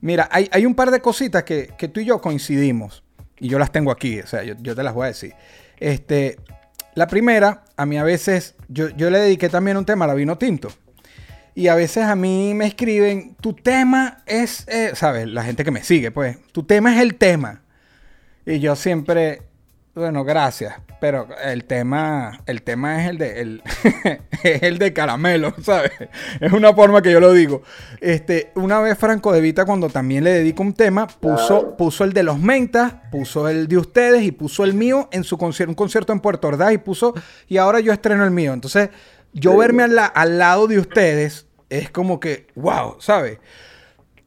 [0.01, 3.03] Mira, hay, hay, un par de cositas que, que, tú y yo coincidimos.
[3.39, 5.33] Y yo las tengo aquí, o sea, yo, yo te las voy a decir.
[5.79, 6.37] Este,
[6.93, 10.13] la primera, a mí a veces, yo, yo le dediqué también un tema a la
[10.13, 10.69] vino tinto.
[11.55, 15.27] Y a veces a mí me escriben, tu tema es, eh", ¿sabes?
[15.27, 17.61] La gente que me sigue, pues, tu tema es el tema.
[18.45, 19.41] Y yo siempre,
[19.93, 23.63] bueno, gracias, pero el tema, el tema es el de, el,
[24.43, 25.91] es el de caramelo, ¿sabes?
[26.39, 27.63] Es una forma que yo lo digo.
[28.01, 32.13] Este, una vez Franco De Vita, cuando también le dedico un tema, puso, puso el
[32.13, 35.75] de los mentas, puso el de ustedes y puso el mío en su concierto, un
[35.75, 37.13] concierto en Puerto Ordaz y puso,
[37.47, 38.53] y ahora yo estreno el mío.
[38.53, 38.89] Entonces,
[39.33, 43.39] yo verme al, al lado de ustedes es como que, wow, ¿sabes?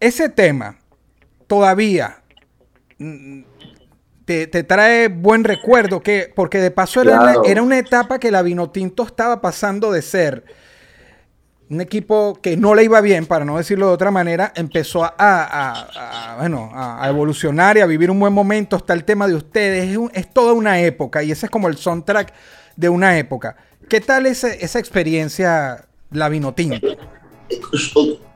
[0.00, 0.78] Ese tema
[1.46, 2.22] todavía
[2.98, 3.42] mm,
[4.24, 9.02] te, trae buen recuerdo, que, porque de paso era, era una etapa que la Vinotinto
[9.02, 10.44] estaba pasando de ser
[11.68, 16.36] un equipo que no le iba bien, para no decirlo de otra manera, empezó a,
[16.38, 18.76] bueno, a, evolucionar y a vivir un buen momento.
[18.76, 21.76] Está el tema de ustedes, es, es, toda una época y ese es como el
[21.78, 22.32] soundtrack
[22.76, 23.56] de una época.
[23.92, 26.88] ¿Qué tal ese, esa experiencia, la Vinotinto?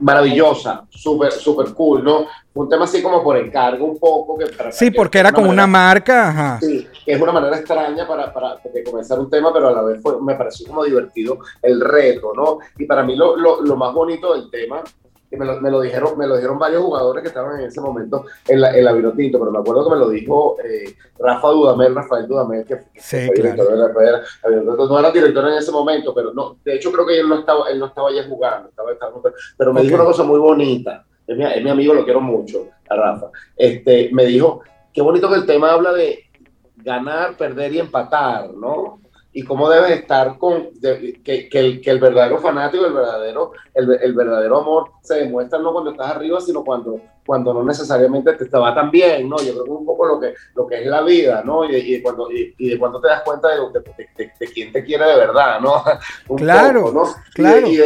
[0.00, 2.26] maravillosa, súper, súper cool, ¿no?
[2.52, 4.36] Un tema así como por encargo un poco.
[4.36, 6.28] Que sí, porque era como una marca.
[6.28, 6.58] Ajá.
[6.60, 10.20] Sí, es una manera extraña para, para comenzar un tema, pero a la vez fue,
[10.20, 12.58] me pareció como divertido el reto, ¿no?
[12.76, 14.84] Y para mí lo, lo, lo más bonito del tema
[15.30, 18.26] me lo, me lo, dijeron, me lo dijeron varios jugadores que estaban en ese momento
[18.46, 21.94] en la, en la Vinotinto, pero me acuerdo que me lo dijo eh, Rafa Dudamel,
[21.94, 23.64] Rafael Dudamel, que, sí, claro.
[23.64, 24.22] de la,
[24.76, 27.68] no era director en ese momento, pero no, de hecho creo que él no estaba,
[27.70, 29.12] él no estaba ya jugando, estaba, estaba
[29.56, 29.88] pero me okay.
[29.88, 33.30] dijo una cosa muy bonita, es mi, es mi, amigo, lo quiero mucho, a Rafa,
[33.56, 34.60] este, me dijo,
[34.92, 36.24] qué bonito que el tema habla de
[36.76, 39.00] ganar, perder y empatar, ¿no?
[39.36, 43.52] Y cómo debes estar con de, que, que, el, que, el, verdadero fanático, el verdadero,
[43.74, 48.32] el, el, verdadero amor se demuestra no cuando estás arriba, sino cuando, cuando no necesariamente
[48.32, 49.36] te, te va tan bien, ¿no?
[49.36, 51.70] Yo creo que un poco lo que, lo que es la vida, ¿no?
[51.70, 54.72] Y, y cuando, y, y, de cuando te das cuenta de, de, de, de, quién
[54.72, 55.84] te quiere de verdad, ¿no?
[56.28, 57.14] Un claro, poco, ¿no?
[57.34, 57.66] claro.
[57.68, 57.78] Y,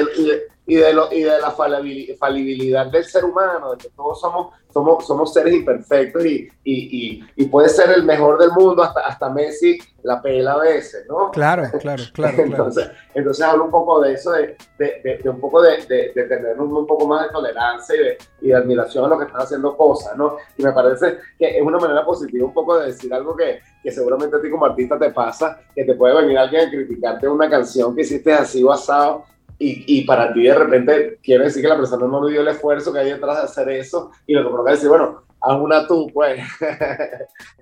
[0.71, 5.05] y de, lo, y de la falibilidad del ser humano, de que todos somos, somos,
[5.05, 9.79] somos seres imperfectos y, y, y, puede ser el mejor del mundo, hasta, hasta Messi
[10.05, 11.33] la pela a veces, ¿no?
[11.33, 12.37] Claro, claro, claro.
[12.39, 13.01] entonces, claro.
[13.15, 16.87] entonces hablo un poco de eso, de, de, de un poco de, tener un, un,
[16.87, 17.97] poco más de tolerancia
[18.41, 20.37] y de, admiración a lo que están haciendo cosas, ¿no?
[20.57, 23.91] Y me parece que es una manera positiva un poco de decir algo que, que
[23.91, 27.51] seguramente a ti como artista te pasa, que te puede venir alguien a criticarte una
[27.51, 29.25] canción que hiciste así o asado
[29.63, 32.93] y, y, para ti de repente quiere decir que la persona no dio el esfuerzo
[32.93, 36.11] que hay detrás de hacer eso y lo que provoca decir, bueno, haz una tú,
[36.13, 36.41] pues.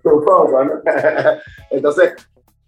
[1.71, 2.15] Entonces,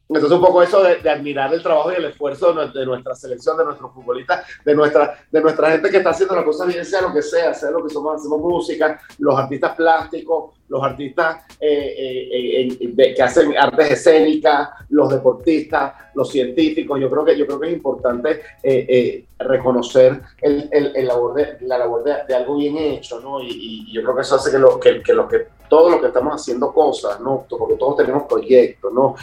[0.09, 3.57] entonces un poco eso de, de, admirar el trabajo y el esfuerzo de, nuestra selección,
[3.57, 7.03] de nuestros futbolistas, de nuestra, de nuestra gente que está haciendo las cosas bien, sea
[7.03, 11.95] lo que sea, sea lo que somos, hacemos música, los artistas plásticos, los artistas eh,
[11.99, 16.99] eh, eh, de, que hacen artes escénicas, los deportistas, los científicos.
[16.99, 18.41] Yo creo que, yo creo que es importante
[19.39, 23.43] reconocer el, el, el labor de, la labor de, algo bien hecho, ¿no?
[23.43, 26.01] Y, y, yo creo que eso hace que, lo, que, que, lo que todos los
[26.01, 27.47] que estamos haciendo cosas, ¿no?
[27.49, 29.15] Porque todos tenemos proyectos, ¿no?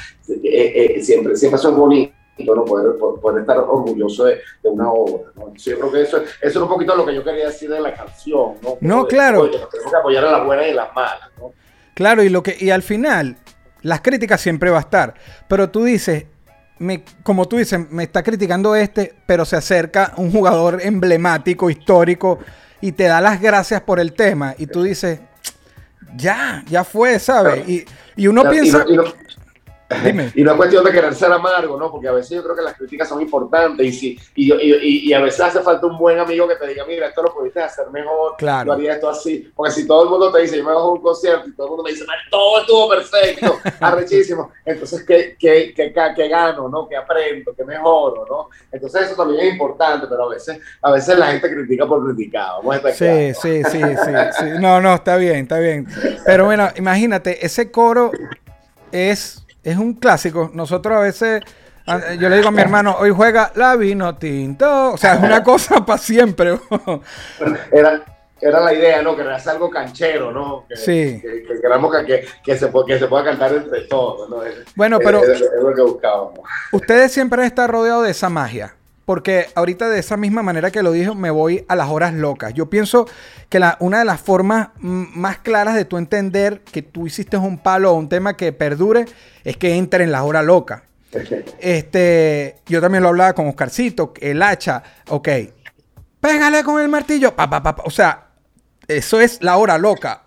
[0.43, 2.16] Eh, eh, siempre, siempre eso es bonito.
[2.45, 2.65] ¿No?
[2.65, 5.31] Poder, poder estar orgulloso de, de una obra.
[5.35, 5.53] ¿no?
[5.55, 7.93] Yo creo que eso, eso es un poquito lo que yo quería decir de la
[7.93, 8.53] canción.
[8.61, 9.43] No, no claro.
[9.43, 11.29] De, tenemos que apoyar a las buenas y las malas.
[11.39, 11.51] ¿no?
[11.93, 13.37] Claro, y lo que y al final
[13.81, 15.13] las críticas siempre va a estar,
[15.47, 16.25] pero tú dices,
[16.79, 22.39] me, como tú dices, me está criticando este, pero se acerca un jugador emblemático, histórico
[22.81, 25.19] y te da las gracias por el tema y tú dices,
[26.15, 27.67] ya, ya fue, ¿sabes?
[27.67, 29.03] Y, y uno Claro, y piensa, no- y no-
[30.03, 30.31] Dime.
[30.35, 31.89] Y no es cuestión de querer ser amargo, ¿no?
[31.91, 35.21] Porque a veces yo creo que las críticas son importantes y, si, y, y, a
[35.21, 38.35] veces hace falta un buen amigo que te diga, mira, esto lo pudiste hacer mejor,
[38.37, 38.67] Claro.
[38.67, 39.49] yo haría esto así.
[39.55, 41.69] Porque si todo el mundo te dice, yo me bajo un concierto y todo el
[41.71, 44.51] mundo me dice, "Man, todo estuvo perfecto, arrechísimo.
[44.65, 46.87] Entonces, ¿qué, qué, qué, qué gano, no?
[46.87, 47.53] ¿Qué aprendo?
[47.55, 48.49] ¿Qué mejoro, no?
[48.71, 52.47] Entonces, eso también es importante, pero a veces, a veces la gente critica por criticar.
[52.57, 53.37] Vamos a estar Sí, claros.
[53.41, 54.45] sí, sí, sí, sí.
[54.59, 55.87] No, no, está bien, está bien.
[56.25, 58.11] Pero bueno, imagínate, ese coro
[58.91, 60.49] es, es un clásico.
[60.53, 61.41] Nosotros a veces,
[62.19, 64.93] yo le digo a mi hermano, hoy juega la vino tinto.
[64.93, 66.57] O sea, es una cosa para siempre.
[67.71, 68.01] era,
[68.39, 69.15] era la idea, ¿no?
[69.15, 70.65] Que era algo canchero, ¿no?
[70.69, 71.19] Que, Sí.
[71.21, 74.29] Que, que queramos que, que, que se, que se pueda cantar entre todos,
[74.75, 76.39] Bueno, pero- es, es lo que buscábamos.
[76.71, 78.73] Ustedes siempre están rodeados de esa magia.
[79.07, 82.53] Porque ahorita de esa misma manera que lo dijo, me voy a las horas locas.
[82.53, 83.07] Yo pienso
[83.47, 87.57] que la, una de las formas más claras de tú entender que tú hiciste un
[87.57, 89.05] palo o un tema que perdure
[89.45, 90.81] es que entre en las horas locas.
[91.61, 95.29] Este, yo también lo hablaba con Oscarcito, el hacha, ok.
[96.19, 97.83] Pégale con el martillo, pa, pa, pa, pa.
[97.85, 98.27] O sea,
[98.89, 100.23] eso es la hora loca.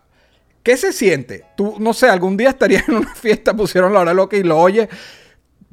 [0.63, 1.45] ¿Qué se siente?
[1.55, 4.59] Tú, no sé, algún día estarías en una fiesta, pusieron la hora loca y lo
[4.59, 4.89] oyes.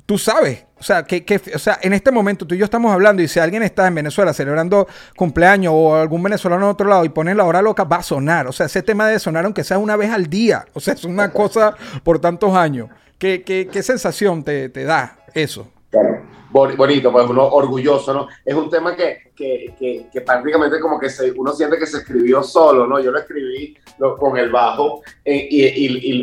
[0.08, 2.92] Tú sabes, o sea, que, que- o sea, en este momento tú y yo estamos
[2.94, 7.04] hablando y si alguien está en Venezuela celebrando cumpleaños o algún venezolano en otro lado
[7.04, 8.48] y ponen la hora loca, va a sonar.
[8.48, 10.66] O sea, ese tema debe sonar aunque sea una vez al día.
[10.74, 12.90] O sea, es una cosa por tantos años.
[13.20, 15.70] ¿Qué, qué- qué sensación te, te da eso?
[16.50, 18.28] Bonito, pues uno orgulloso, ¿no?
[18.46, 22.42] Es un tema que, que, que, prácticamente como que se, uno siente que se escribió
[22.42, 23.00] solo, ¿no?
[23.00, 23.78] Yo lo escribí
[24.18, 25.66] con el bajo eh, y,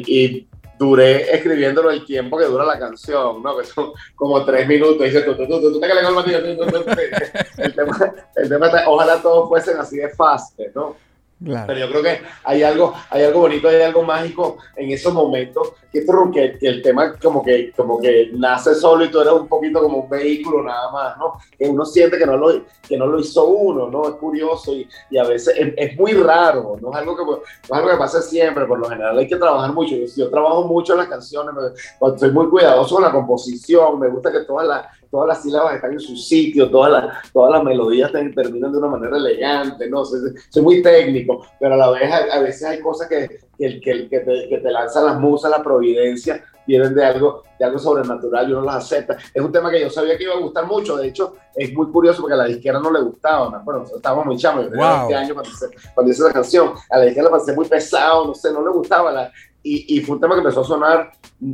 [0.09, 3.57] y duré escribiéndolo el tiempo que dura la canción, ¿no?
[3.57, 5.01] Que son como tres minutos.
[5.01, 6.39] Y dice, tú, tú, tú, te el martillo.
[6.39, 10.97] El tema, el tema está- ojalá todos fuesen así de fácil, ¿no?
[11.45, 11.67] Claro.
[11.67, 15.73] Pero yo creo que hay algo, hay algo bonito, hay algo mágico en esos momentos
[15.95, 19.33] que, esto- que, que el tema como que, como que nace solo y tú eres
[19.33, 21.35] un poquito como un vehículo nada más, ¿no?
[21.59, 22.49] Que uno siente que no lo,
[22.87, 24.09] que no lo hizo uno, ¿no?
[24.09, 27.73] Es curioso y, y a veces es, muy raro, no es, algo que, no es
[27.73, 29.95] algo que pasa siempre, por lo general hay que trabajar mucho.
[30.17, 34.33] Yo, trabajo mucho en las canciones, me- soy muy cuidadoso con la composición, me gusta
[34.33, 38.11] que todas las, todas las sílabas están en su sitio, todas las, todas las melodías
[38.11, 40.05] te- terminan de una manera elegante, ¿no?
[40.05, 44.21] Soy, muy técnico, pero a la vez a veces hay cosas que, que, que, que
[44.21, 48.53] te, que te lanzan las musas, la providencia, vienen de algo, de algo sobrenatural y
[48.53, 49.17] uno las acepta.
[49.33, 51.87] Es un tema que yo sabía que iba a gustar mucho, de hecho es muy
[51.91, 53.63] curioso porque a la disquera no le gustaba, ¿no?
[53.63, 55.09] bueno, nosotros estábamos muy chamos, yo tenía Wow.
[55.09, 58.27] 20 años cuando hice, cuando hice esa canción, a la disquera le parecía muy pesado,
[58.27, 61.11] no sé, no le gustaba, la, y, y fue un tema que empezó a sonar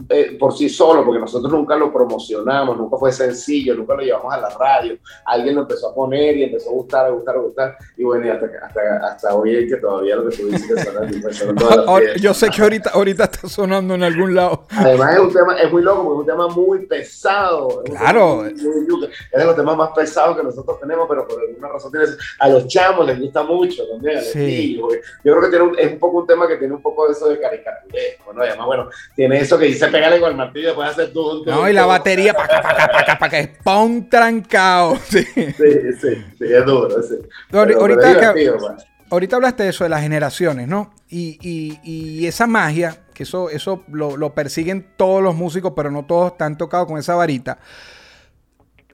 [0.09, 4.33] eh, por sí solo, porque nosotros nunca lo promocionamos, nunca fue sencillo, nunca lo llevamos
[4.33, 7.38] a la radio, alguien lo empezó a poner y empezó a gustar, a gustar, a
[7.40, 10.66] gustar, y bueno, y hasta, hasta, hasta hoy es que todavía lo que tú dices
[10.66, 12.14] que suena, suena Ahora.
[12.20, 14.66] Yo sé que ahorita, ahorita está sonando en algún lado.
[14.70, 17.83] Además es un tema, es muy loco porque es un tema muy pesado.
[17.85, 18.37] es Claro.
[18.37, 19.07] muy- muy yuca.
[19.33, 22.07] es de los temas más pesados que nosotros tenemos, pero por alguna razón tiene,
[22.38, 24.38] a los chamos les gusta mucho también, a los Sí.
[24.38, 24.92] niños,
[25.24, 27.12] Yo creo que tiene un- es un poco un tema que tiene un poco de
[27.12, 28.44] eso de caricaturesco, ¿no?
[28.44, 31.43] Y además, bueno, tiene eso que dice pégale con el martillo después hacer tú.
[31.47, 34.97] No, y la batería, paca, paca, paca, paca, es pa' un trancado.
[35.09, 35.25] Sí.
[35.35, 35.53] Sí,
[36.01, 37.14] sí, es duro, sí.
[37.53, 38.87] Ahorita pues.
[39.12, 40.95] Ahorita hablaste de eso, de las generaciones, ¿no?
[41.09, 45.90] Y, y- y esa magia, que eso, eso lo, lo persiguen todos los músicos, pero
[45.90, 47.59] no todos están tocados con esa varita,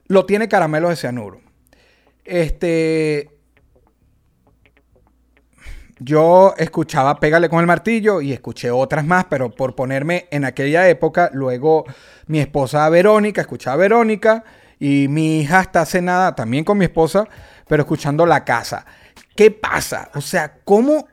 [0.07, 1.41] lo tiene Caramelos de Cianuro.
[2.25, 3.29] Este.
[5.99, 10.87] Yo escuchaba Pégale con el martillo y escuché otras más, pero por ponerme en aquella
[10.87, 11.85] época, luego
[12.27, 14.43] mi esposa Verónica, escuchaba a Verónica
[14.79, 17.27] y mi hija hasta hace nada también con mi esposa,
[17.67, 18.85] pero escuchando La Casa.
[19.35, 20.11] ¿Qué pasa?
[20.13, 21.07] O sea, ¿cómo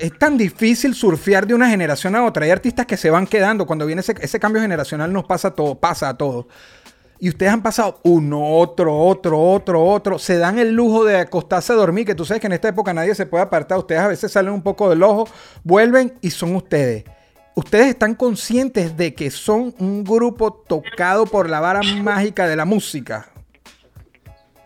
[0.00, 2.44] es tan difícil surfear de una generación a otra?
[2.44, 3.66] Hay artistas que se van quedando.
[3.66, 6.46] Cuando viene ese, ese cambio generacional nos pasa a todo, pasa a todos.
[7.18, 10.18] Y ustedes han pasado uno, otro, otro, otro, otro.
[10.18, 12.92] Se dan el lujo de acostarse a dormir, que tú sabes que en esta época
[12.92, 13.78] nadie se puede apartar.
[13.78, 15.26] Ustedes a veces salen un poco del ojo,
[15.64, 17.04] vuelven y son ustedes.
[17.54, 22.66] Ustedes están conscientes de que son un grupo tocado por la vara mágica de la
[22.66, 23.30] música.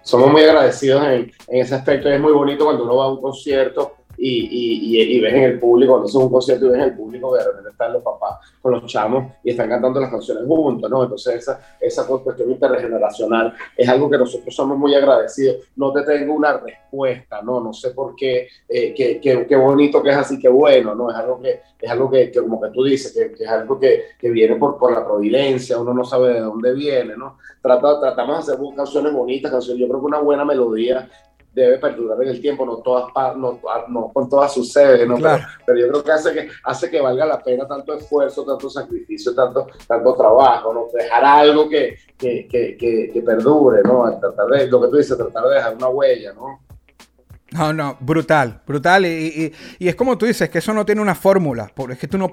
[0.02, 3.20] somos muy agradecidos en, en ese aspecto es muy bonito cuando uno va a un
[3.20, 6.84] concierto y, y, y, ves en el público, cuando es un concierto y ves en
[6.84, 10.44] el público, de repente están los papás con los chamos y están cantando las canciones
[10.46, 11.04] juntos, ¿no?
[11.04, 15.70] Entonces esa, esa cuestión intergeneracional es algo que nosotros somos muy agradecidos.
[15.74, 17.60] No te tengo una respuesta, ¿no?
[17.60, 21.10] No sé por qué, eh, qué, qué, qué, bonito que es así, qué bueno, ¿no?
[21.10, 23.80] Es algo que, es algo que, que como que tú dices, que, que es algo
[23.80, 27.38] que, que viene por, por la providencia, uno no sabe de dónde viene, ¿no?
[27.62, 31.08] Trata, tratamos de hacer canciones bonitas, canciones, yo creo que una buena melodía
[31.52, 35.16] debe perdurar en el tiempo, no, todas, no, no con todas sucede, ¿no?
[35.66, 39.34] Pero, yo creo que hace, que hace que valga la pena tanto esfuerzo, tanto sacrificio,
[39.34, 40.86] tanto, tanto trabajo, ¿no?
[40.92, 44.18] Dejar algo que, que, que, que, perdure, ¿no?
[44.18, 46.60] Tratar de, lo que tú dices, tratar de dejar una huella, ¿no?
[47.52, 49.04] No, no, brutal, brutal.
[49.04, 51.68] Y, y, es como tú dices, que eso no tiene una fórmula.
[51.74, 52.30] Porque es que tú no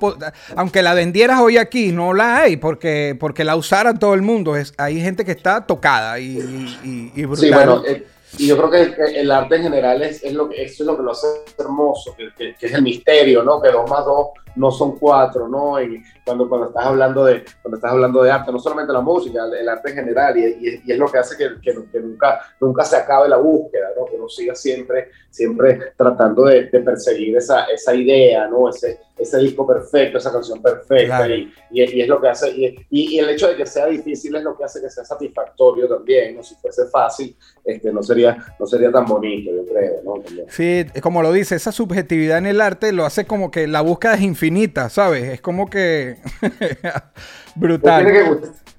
[0.55, 4.55] aunque la vendieras hoy aquí, no la hay, porque, porque la usara todo el mundo.
[4.55, 7.43] Es, hay gente que está tocada y, y brutal.
[7.43, 8.05] Sí, bueno, eh,
[8.37, 10.97] y yo creo que el arte en general es, es lo que, eso es lo
[10.97, 13.61] que lo hace hermoso, que, que, es el misterio, ¿no?
[13.61, 15.81] Que dos más dos no son cuatro, ¿no?
[15.81, 19.45] Y cuando, cuando, estás hablando de, cuando estás hablando de arte, no solamente la música,
[19.59, 22.97] el, arte en general, y, y, es lo que hace que, que, nunca, nunca se
[22.97, 24.05] acabe la búsqueda, ¿no?
[24.05, 28.69] Que uno siga siempre, siempre tratando de, de perseguir esa, esa idea, ¿no?
[28.69, 32.51] Ese, ese disco perfecto, esa canción perfecta, y, y, es lo que hace,
[32.89, 36.35] y, el hecho de que sea difícil es lo que hace que sea satisfactorio también,
[36.35, 36.43] ¿no?
[36.43, 40.15] Si fuese fácil, este, no, sería, no sería tan bonito, yo creo, ¿no?
[40.49, 44.15] Sí, como lo dice, esa subjetividad en el arte lo hace como que la búsqueda
[44.15, 44.46] es infinita
[44.89, 45.23] ¿sabes?
[45.25, 46.17] Es como que
[47.55, 48.05] brutal.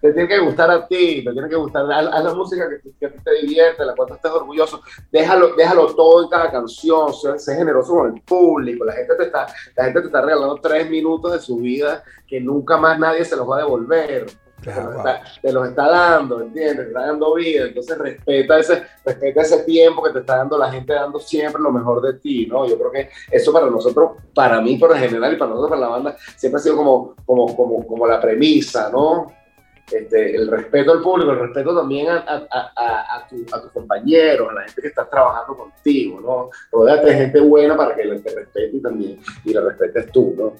[0.00, 3.10] Te tiene, que, gustar a ti, te tiene que gustar, haz, la música que, a
[3.10, 7.94] ti te divierte, la cual estés orgulloso, déjalo, déjalo todo en cada canción, sé, generoso
[7.94, 11.40] con el público, la gente, te está, la gente te está regalando tres minutos de
[11.40, 14.26] su vida que nunca más nadie se los va a devolver
[14.62, 16.76] te, los está, dando, ¿entiendes?
[16.76, 20.70] Te está dando vida, entonces respeta ese, respeta ese tiempo que te está dando la
[20.70, 22.68] gente, dando siempre lo mejor de ti, ¿no?
[22.68, 25.88] Yo creo que eso para nosotros, para mí por general y para nosotros, para la
[25.88, 29.32] banda, siempre ha sido como, como, como, como la premisa, ¿no?
[29.90, 34.52] Este, el respeto al público, el respeto también a, a, a, a tus compañeros, a
[34.52, 36.50] la gente que está trabajando contigo, ¿no?
[36.70, 40.52] Rodéate de gente buena para que te respete también y la respetes tú, ¿no?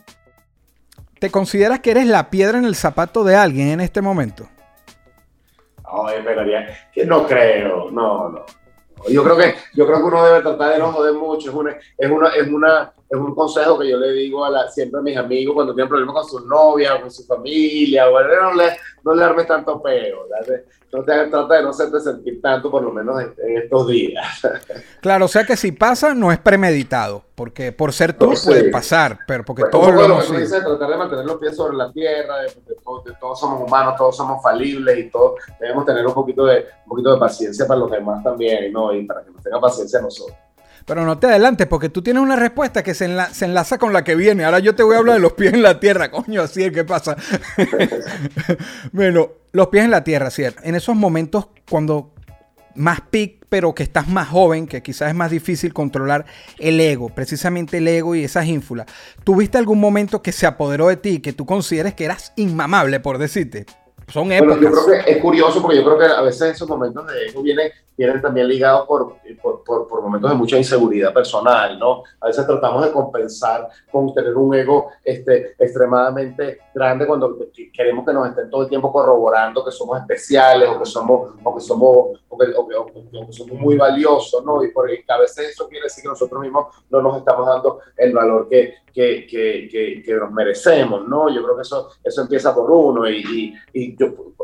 [1.18, 4.48] ¿Te consideras que eres la piedra en el zapato de alguien en este momento?
[5.84, 6.68] Ay, esperaría.
[6.92, 8.46] Que no creo, no, no.
[9.08, 11.50] Yo creo que, yo creo que uno debe tratar de no joder mucho.
[11.50, 14.70] Es, una, es, una, es, una, es un consejo que yo le digo a la,
[14.70, 18.08] siempre a mis amigos cuando tienen problemas con su novia o con su familia.
[18.08, 20.26] Bueno, no le, no le armes tanto peo.
[20.92, 24.26] No te, trata de no hacerte sentir tanto, por lo menos en, estos días.
[25.00, 27.22] Claro, o sea que si pasa, no es premeditado.
[27.34, 30.96] Porque por ser tú puede pasar, pero porque pues, todos lo, que dice, tratar de
[30.96, 32.50] mantener los pies sobre la tierra, de,
[33.20, 37.14] todos somos humanos, todos somos falibles y todos debemos tener un poquito de, un poquito
[37.14, 38.92] de paciencia para los demás también, ¿no?
[38.92, 40.36] Y para que nos tenga paciencia nosotros.
[40.88, 44.14] Pero no te adelantes, porque tú tienes una respuesta que se, enlaza con la que
[44.14, 44.44] viene.
[44.44, 46.72] Ahora yo te voy a hablar de los pies en la tierra, coño, así es
[46.72, 47.14] que pasa.
[48.92, 50.62] bueno, los pies en la tierra, ¿cierto?
[50.64, 52.14] En esos momentos cuando
[52.74, 56.24] más pic, pero que estás más joven, que quizás es más difícil controlar
[56.58, 58.86] el ego, precisamente el ego y esas ínfulas.
[59.24, 63.18] ¿Tuviste algún momento que se apoderó de ti, que tú consideres que eras inmamable, por
[63.18, 63.66] decirte?
[64.08, 64.60] Son épocas.
[64.60, 67.42] yo creo que es curioso porque yo creo que a veces esos momentos de ego
[67.42, 72.02] vienen, vienen también ligados por, por, por, momentos de mucha inseguridad personal, ¿no?
[72.20, 77.36] A veces tratamos de compensar con tener un ego este, extremadamente grande cuando
[77.72, 81.54] queremos que nos estén todo el tiempo corroborando que somos especiales o que somos, o
[81.54, 84.62] que somos, o que, somos muy valiosos, ¿no?
[84.64, 88.12] Y por, a veces eso quiere decir que nosotros mismos no nos estamos dando el
[88.12, 91.28] valor que, que, que, que nos merecemos, ¿no?
[91.28, 93.96] Yo creo que eso, eso empieza por uno y, y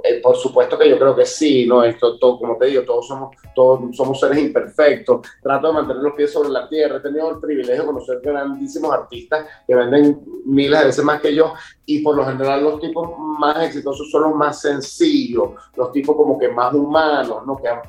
[0.07, 1.83] eh, por supuesto que yo creo que sí, ¿no?
[1.83, 5.27] Esto, todo, como te digo, todos somos, todos somos seres imperfectos.
[5.43, 6.99] Trato de mantener los pies sobre la tierra.
[6.99, 11.35] He tenido el privilegio de conocer grandísimos artistas que venden miles de veces más que
[11.35, 11.55] yo
[11.87, 16.39] y por lo general los tipos más exitosos son los más sencillos, los tipos como
[16.39, 17.57] que más humanos, ¿no?
[17.57, 17.81] Que han,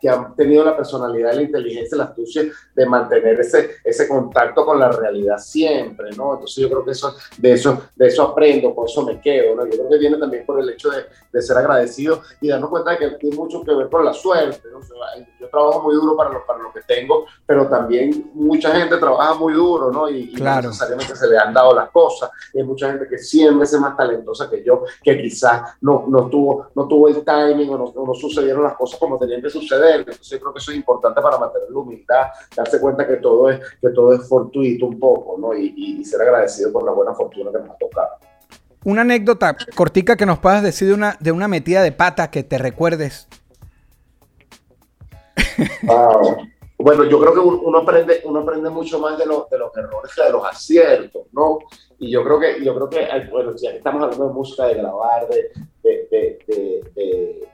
[0.00, 4.78] que han tenido la personalidad, la inteligencia, la astucia de mantener ese, ese contacto con
[4.78, 6.34] la realidad siempre, ¿no?
[6.34, 9.64] Entonces yo creo que eso, de, eso, de eso aprendo, por eso me quedo, ¿no?
[9.66, 12.92] Yo creo que viene también por el hecho de, de ser agradecido y darnos cuenta
[12.92, 14.80] de que tiene mucho que ver con la suerte, ¿no?
[15.40, 19.34] yo trabajo muy duro para lo, para lo que tengo, pero también mucha gente trabaja
[19.34, 20.08] muy duro, ¿no?
[20.08, 20.62] Y, claro.
[20.62, 22.30] no necesariamente se le han dado las cosas.
[22.52, 26.28] Y hay mucha gente que 100 veces más talentosa que yo, que quizás no, no,
[26.28, 30.00] tuvo, no tuvo el timing o no, no, sucedieron las cosas como tenían que suceder.
[30.00, 32.26] Entonces creo que eso es importante para mantener la humildad,
[32.56, 35.54] darse cuenta que todo es, que todo es fortuito un poco, ¿no?
[35.54, 38.10] Y, y, ser agradecido por la buena fortuna que nos ha tocado.
[38.84, 42.42] Una anécdota cortica que nos puedas decir de una, de una metida de pata que
[42.42, 43.28] te recuerdes.
[45.82, 46.48] Wow.
[46.82, 50.12] bueno, yo creo que uno aprende, uno aprende mucho más de, los de los errores
[50.14, 51.58] que de los aciertos, ¿no?
[52.02, 54.74] Y yo creo que, yo creo que bueno, ya que estamos hablando de música, de
[54.74, 55.52] grabar, de,
[55.84, 56.38] de,
[56.96, 57.48] de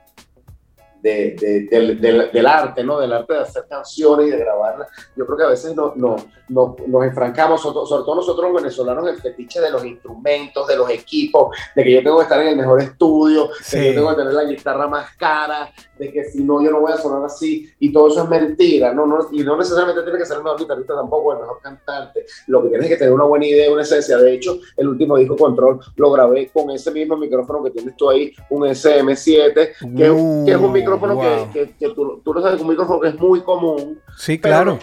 [1.02, 2.98] de, del arte, ¿no?
[2.98, 4.88] Del arte de hacer canciones y de grabarlas.
[5.16, 6.16] Yo creo que a veces no, no,
[6.48, 10.90] no, nos enfrancamos, sobre, todo nosotros los venezolanos, el fetiche de los instrumentos, de los
[10.90, 14.10] equipos, de que yo tengo que estar en el mejor estudio, de que yo tengo
[14.10, 17.24] que tener la guitarra más cara, de que si no, yo no voy a sonar
[17.24, 19.06] así, y todo eso es mentira, ¿no?
[19.06, 22.24] no y no necesariamente tiene que ser el mejor guitarrista tampoco, el mejor cantante.
[22.46, 24.18] Lo que tienes es que tener una buena idea, una esencia.
[24.18, 28.10] De hecho, el último disco Control lo grabé con ese mismo micrófono que tienes tú
[28.10, 32.42] ahí, un SM7, que, que es un uh, micrófono micrófono que, que, tú, tú, lo
[32.42, 34.00] sabes, un micrófono que es muy común.
[34.16, 34.78] Sí, claro.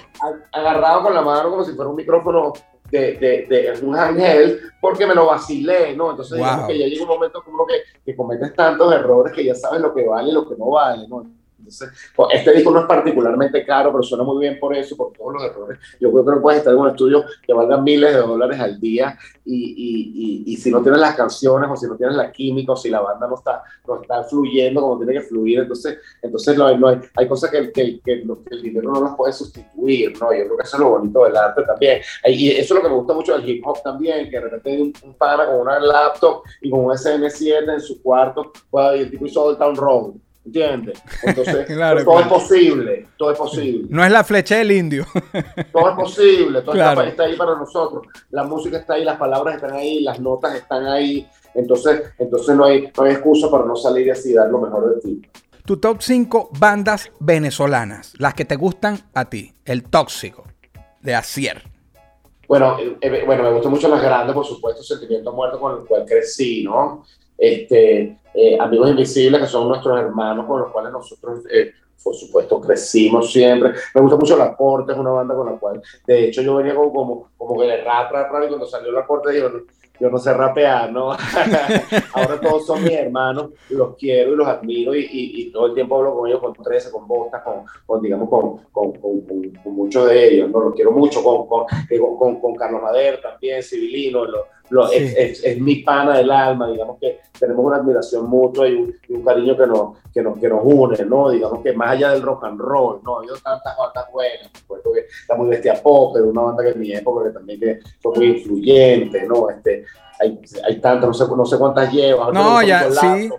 [0.52, 2.54] Agarrado con la mano como si fuera un micrófono
[2.92, 6.12] de, de, de, un ángel, porque me lo vacilé, ¿no?
[6.12, 7.76] Entonces, digamos que ya llega un momento como que,
[8.06, 11.08] que cometes tantos errores que ya sabes lo que vale y lo que no vale,
[11.08, 11.26] ¿no?
[11.66, 15.12] Entonces, pues, este disco no es particularmente caro, pero suena muy bien por eso, por
[15.14, 15.80] todos los errores.
[16.00, 18.80] Yo creo que no puedes estar en un estudio que valga miles de dólares al
[18.80, 22.74] día y, y, y, si no tienes las canciones o si no tienes la química
[22.74, 26.56] o si la banda no está, no está fluyendo como tiene que fluir, entonces, entonces
[26.56, 30.12] no hay, no hay, hay cosas que, que, que, el dinero no las puede sustituir,
[30.20, 30.32] ¿no?
[30.34, 32.02] Yo creo que eso es lo bonito del arte también.
[32.26, 34.82] Y eso es lo que me gusta mucho del hip hop también, que de repente
[34.82, 38.52] un, un pana con una laptop y con un SM7 en su cuarto,
[38.96, 40.14] y el tipo hizo el Town Road
[40.46, 41.02] ¿Entiendes?
[41.24, 41.68] Entonces,
[42.06, 43.88] todo es posible, todo es posible.
[43.90, 45.06] No es la flecha del indio.
[45.72, 48.06] todo es posible, todo está, ahí para nosotros.
[48.30, 51.28] La música está ahí, las palabras están ahí, las notas están ahí.
[51.56, 54.96] Entonces, entonces no, hay, no hay excusa para no salir y así dar lo mejor
[54.96, 55.22] de ti.
[55.66, 59.52] Tu top 5 bandas venezolanas, las que te gustan a ti.
[59.66, 60.44] El Tóxico,
[61.02, 61.64] de Acier.
[62.48, 65.88] Bueno, eh, eh, bueno, me gustan mucho las grandes, por supuesto, Sentimiento Muerto con el
[65.88, 67.04] cual crecí, ¿no?
[67.38, 71.72] Este, eh, Amigos Invisibles, que son nuestros hermanos con los cuales nosotros, eh,
[72.04, 73.74] por supuesto, crecimos siempre.
[73.94, 76.76] Me gusta mucho La Corte, es una banda con la cual, de hecho, yo venía
[76.76, 79.50] como, como, que de rap, rap, rap, y cuando salió La Corte, yo,
[80.00, 81.12] yo no sé rapear, ¿no?
[82.14, 86.16] Ahora todos son mis hermanos, los quiero y los admiro y, todo el tiempo hablo
[86.16, 87.42] con ellos, con 13, con Bostas,
[87.86, 90.60] con, digamos, con, con, con, muchos de ellos, ¿no?
[90.60, 94.26] Los quiero mucho, con, con, Carlos Madero también, Civilino,
[94.92, 99.24] es, es, mi pana del alma, digamos que tenemos una admiración mutua y un, un,
[99.24, 101.30] cariño que nos, que, nos, que nos une, ¿no?
[101.30, 103.16] Digamos que más allá del rock and roll, ¿no?
[103.16, 106.64] Ha habido tantas bandas buenas, por supuesto que está muy bestia pop, pero una banda
[106.64, 109.50] que en mi época que también que fue muy influyente, ¿no?
[109.50, 109.86] Este,
[110.20, 112.34] hay, hay tantas, no sé, no sé cuántas llevas.
[112.34, 113.30] No, ya, sí.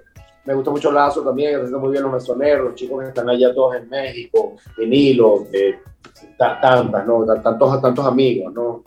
[0.44, 3.52] Me gusta mucho Lazo también, que muy bien los mesoneros, los chicos que están allá
[3.52, 5.80] todos en México, vinilo, eh,
[6.38, 7.24] tantas, ¿no?
[7.42, 8.84] Tantos, tantos amigos, ¿no?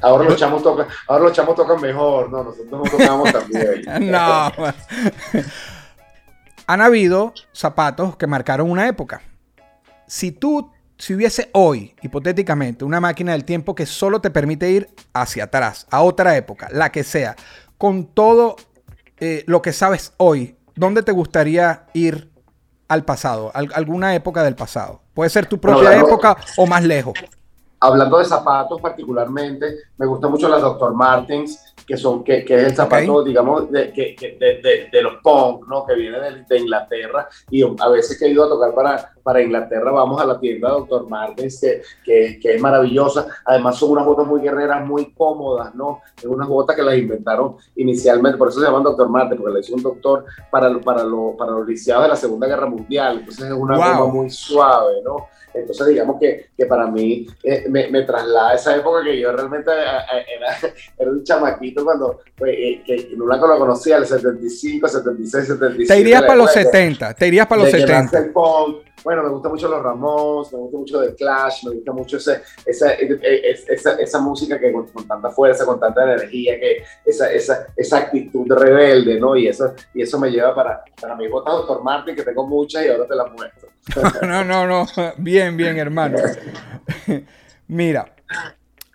[0.00, 2.44] Ahora los chamos tocan, ahora los chamos tocan mejor, ¿no?
[2.44, 3.82] Nosotros no tocamos también.
[4.10, 4.52] no.
[6.66, 9.22] Han habido zapatos que marcaron una época.
[10.06, 14.90] Si tú si hubiese hoy, hipotéticamente, una máquina del tiempo que solo te permite ir
[15.12, 17.36] hacia atrás, a otra época, la que sea,
[17.78, 18.56] con todo
[19.20, 22.30] eh, lo que sabes hoy, ¿dónde te gustaría ir
[22.88, 23.52] al pasado?
[23.54, 25.02] alguna época del pasado.
[25.14, 27.14] Puede ser tu propia época o más lejos.
[27.80, 30.94] Hablando de zapatos particularmente, me gusta mucho la Dr.
[30.94, 35.66] Martens que son que, que es el zapato, digamos, de, que, de, de, los punk,
[35.66, 35.86] ¿no?
[35.86, 39.90] Que viene de, Inglaterra y a veces que he ido a tocar para, para Inglaterra
[39.90, 41.08] vamos a la tienda Dr.
[41.08, 43.26] Martens, que, que, que, es maravillosa.
[43.42, 46.02] Además son unas botas muy guerreras, muy cómodas, ¿no?
[46.18, 49.08] Es unas botas que las inventaron inicialmente, por eso se llaman Dr.
[49.08, 52.46] Martens, porque le hizo un doctor para, para, lo, para los lisiados de la Segunda
[52.46, 53.20] Guerra Mundial.
[53.20, 55.26] Entonces es una goma muy suave, ¿no?
[55.54, 59.32] Entonces, digamos que, que para mí eh, me, me, traslada a esa época que yo
[59.32, 64.88] realmente eh, eh, era, era un chamaquito cuando pues, que no la conocía, el 75,
[64.88, 65.94] 76, 77.
[65.94, 68.32] Te irías para los 70, te irías para los 70.
[69.04, 72.42] Bueno, me gusta mucho los Ramones, me gusta mucho The Clash, me gusta mucho esa,
[72.66, 78.46] esa, esa, música que con, tanta fuerza, con tanta energía, que esa, esa, esa actitud
[78.48, 79.36] rebelde, ¿no?
[79.36, 82.84] Y eso, y eso me lleva para, para mi bota Doctor Martin, que tengo muchas
[82.84, 83.68] y ahora te las muestro.
[84.26, 84.86] no, no, no,
[85.16, 86.18] bien, bien, hermano.
[87.68, 88.14] Mira,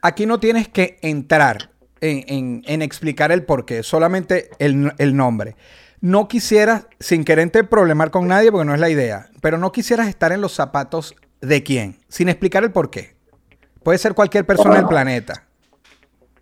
[0.02, 1.70] aquí no tienes que entrar
[2.02, 5.56] en, en, explicar el porqué, solamente el, el nombre
[6.04, 10.10] no quisieras, sin quererte problemar con nadie, porque no es la idea, pero no quisieras
[10.10, 13.16] estar en los zapatos de quién, sin explicar el por qué.
[13.84, 15.48] Puede ser cualquier persona del planeta.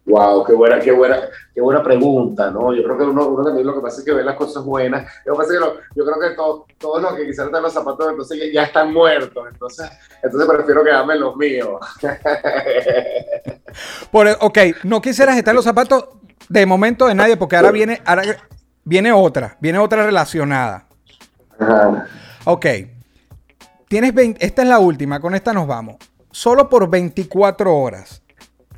[0.05, 1.21] Wow, qué buena, qué buena,
[1.53, 2.73] qué buena pregunta, ¿no?
[2.73, 5.05] Yo creo que uno, uno también lo que pasa es que ve las cosas buenas.
[5.27, 5.53] Yo, que
[5.95, 6.35] yo creo que
[6.79, 9.91] todos los que quisieran estar en los zapatos entonces ya, están muertos, entonces,
[10.23, 11.79] entonces prefiero quedarme en los míos.
[14.11, 16.03] Por, ok, no quisieras estar en los zapatos
[16.49, 18.23] de momento de nadie, porque ahora viene, ahora
[18.83, 20.85] Viene otra, viene otra relacionada.
[22.45, 22.65] Ok.
[23.87, 25.97] tienes 20, esta es la última, con esta nos vamos.
[26.31, 28.21] Solo por 24 horas.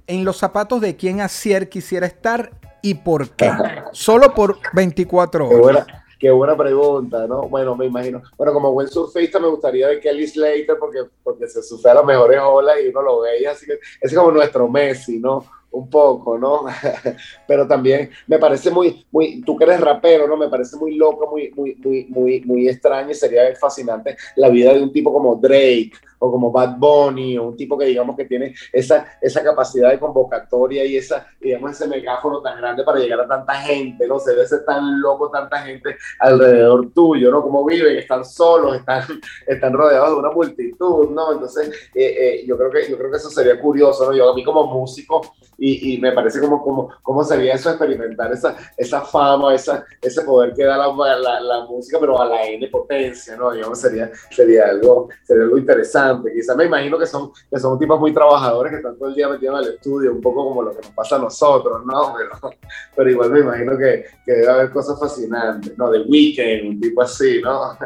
[0.08, 2.52] En los zapatos de quién Asier quisiera estar
[2.82, 3.50] y por qué.
[3.94, 5.62] Solo por 24 Qué horas.
[5.62, 7.44] buena, qué buena pregunta, ¿no?
[7.44, 8.22] Bueno, me imagino.
[8.36, 12.40] Bueno, como buen surfista me gustaría ver Kelly Slater porque, porque se surfea las mejores
[12.44, 15.46] olas y uno lo ve y así que es como nuestro Messi, ¿no?
[15.74, 16.66] Un poco, ¿no?
[17.48, 20.38] Pero también me parece muy, muy, tú que eres rapero, ¿no?
[20.38, 24.72] Me parece muy loco, muy, muy, muy, muy, muy extraño y sería fascinante la vida
[24.72, 25.92] de un tipo como Drake
[26.24, 30.00] o como Bad Bunny o un tipo que digamos que tiene esa, esa capacidad de
[30.00, 34.20] convocatoria y esa, digamos, ese megáfono tan grande para llegar a tanta gente, ¿no?
[34.20, 37.42] Se debe ser tan loco tanta gente alrededor tuyo, ¿no?
[37.42, 39.04] Como viven, están solos, están,
[39.48, 41.34] están rodeados de una multitud, ¿no?
[41.34, 44.16] Entonces, eh, eh, yo, creo que, yo creo que eso sería curioso, ¿no?
[44.16, 45.22] Yo a mí como músico,
[45.58, 50.54] y, me parece como, como, como sería eso experimentar esa, esa fama, esa, ese poder
[50.54, 53.52] que da la, la, la música, pero a la N potencia, ¿no?
[53.52, 56.13] Digamos, sería, sería, algo, sería algo interesante.
[56.22, 59.30] Quizás me imagino que son, que son tipos muy trabajadores que están todo el día
[59.30, 62.16] metidos en el estudio, un poco como lo que nos pasa a nosotros, ¿no?
[62.42, 62.58] Pero,
[62.96, 65.90] pero igual me imagino que, que debe haber cosas fascinantes, ¿no?
[65.90, 67.78] De Weekend, un tipo así, ¿no?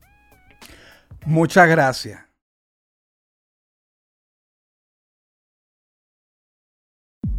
[1.26, 2.31] Muchas gracias.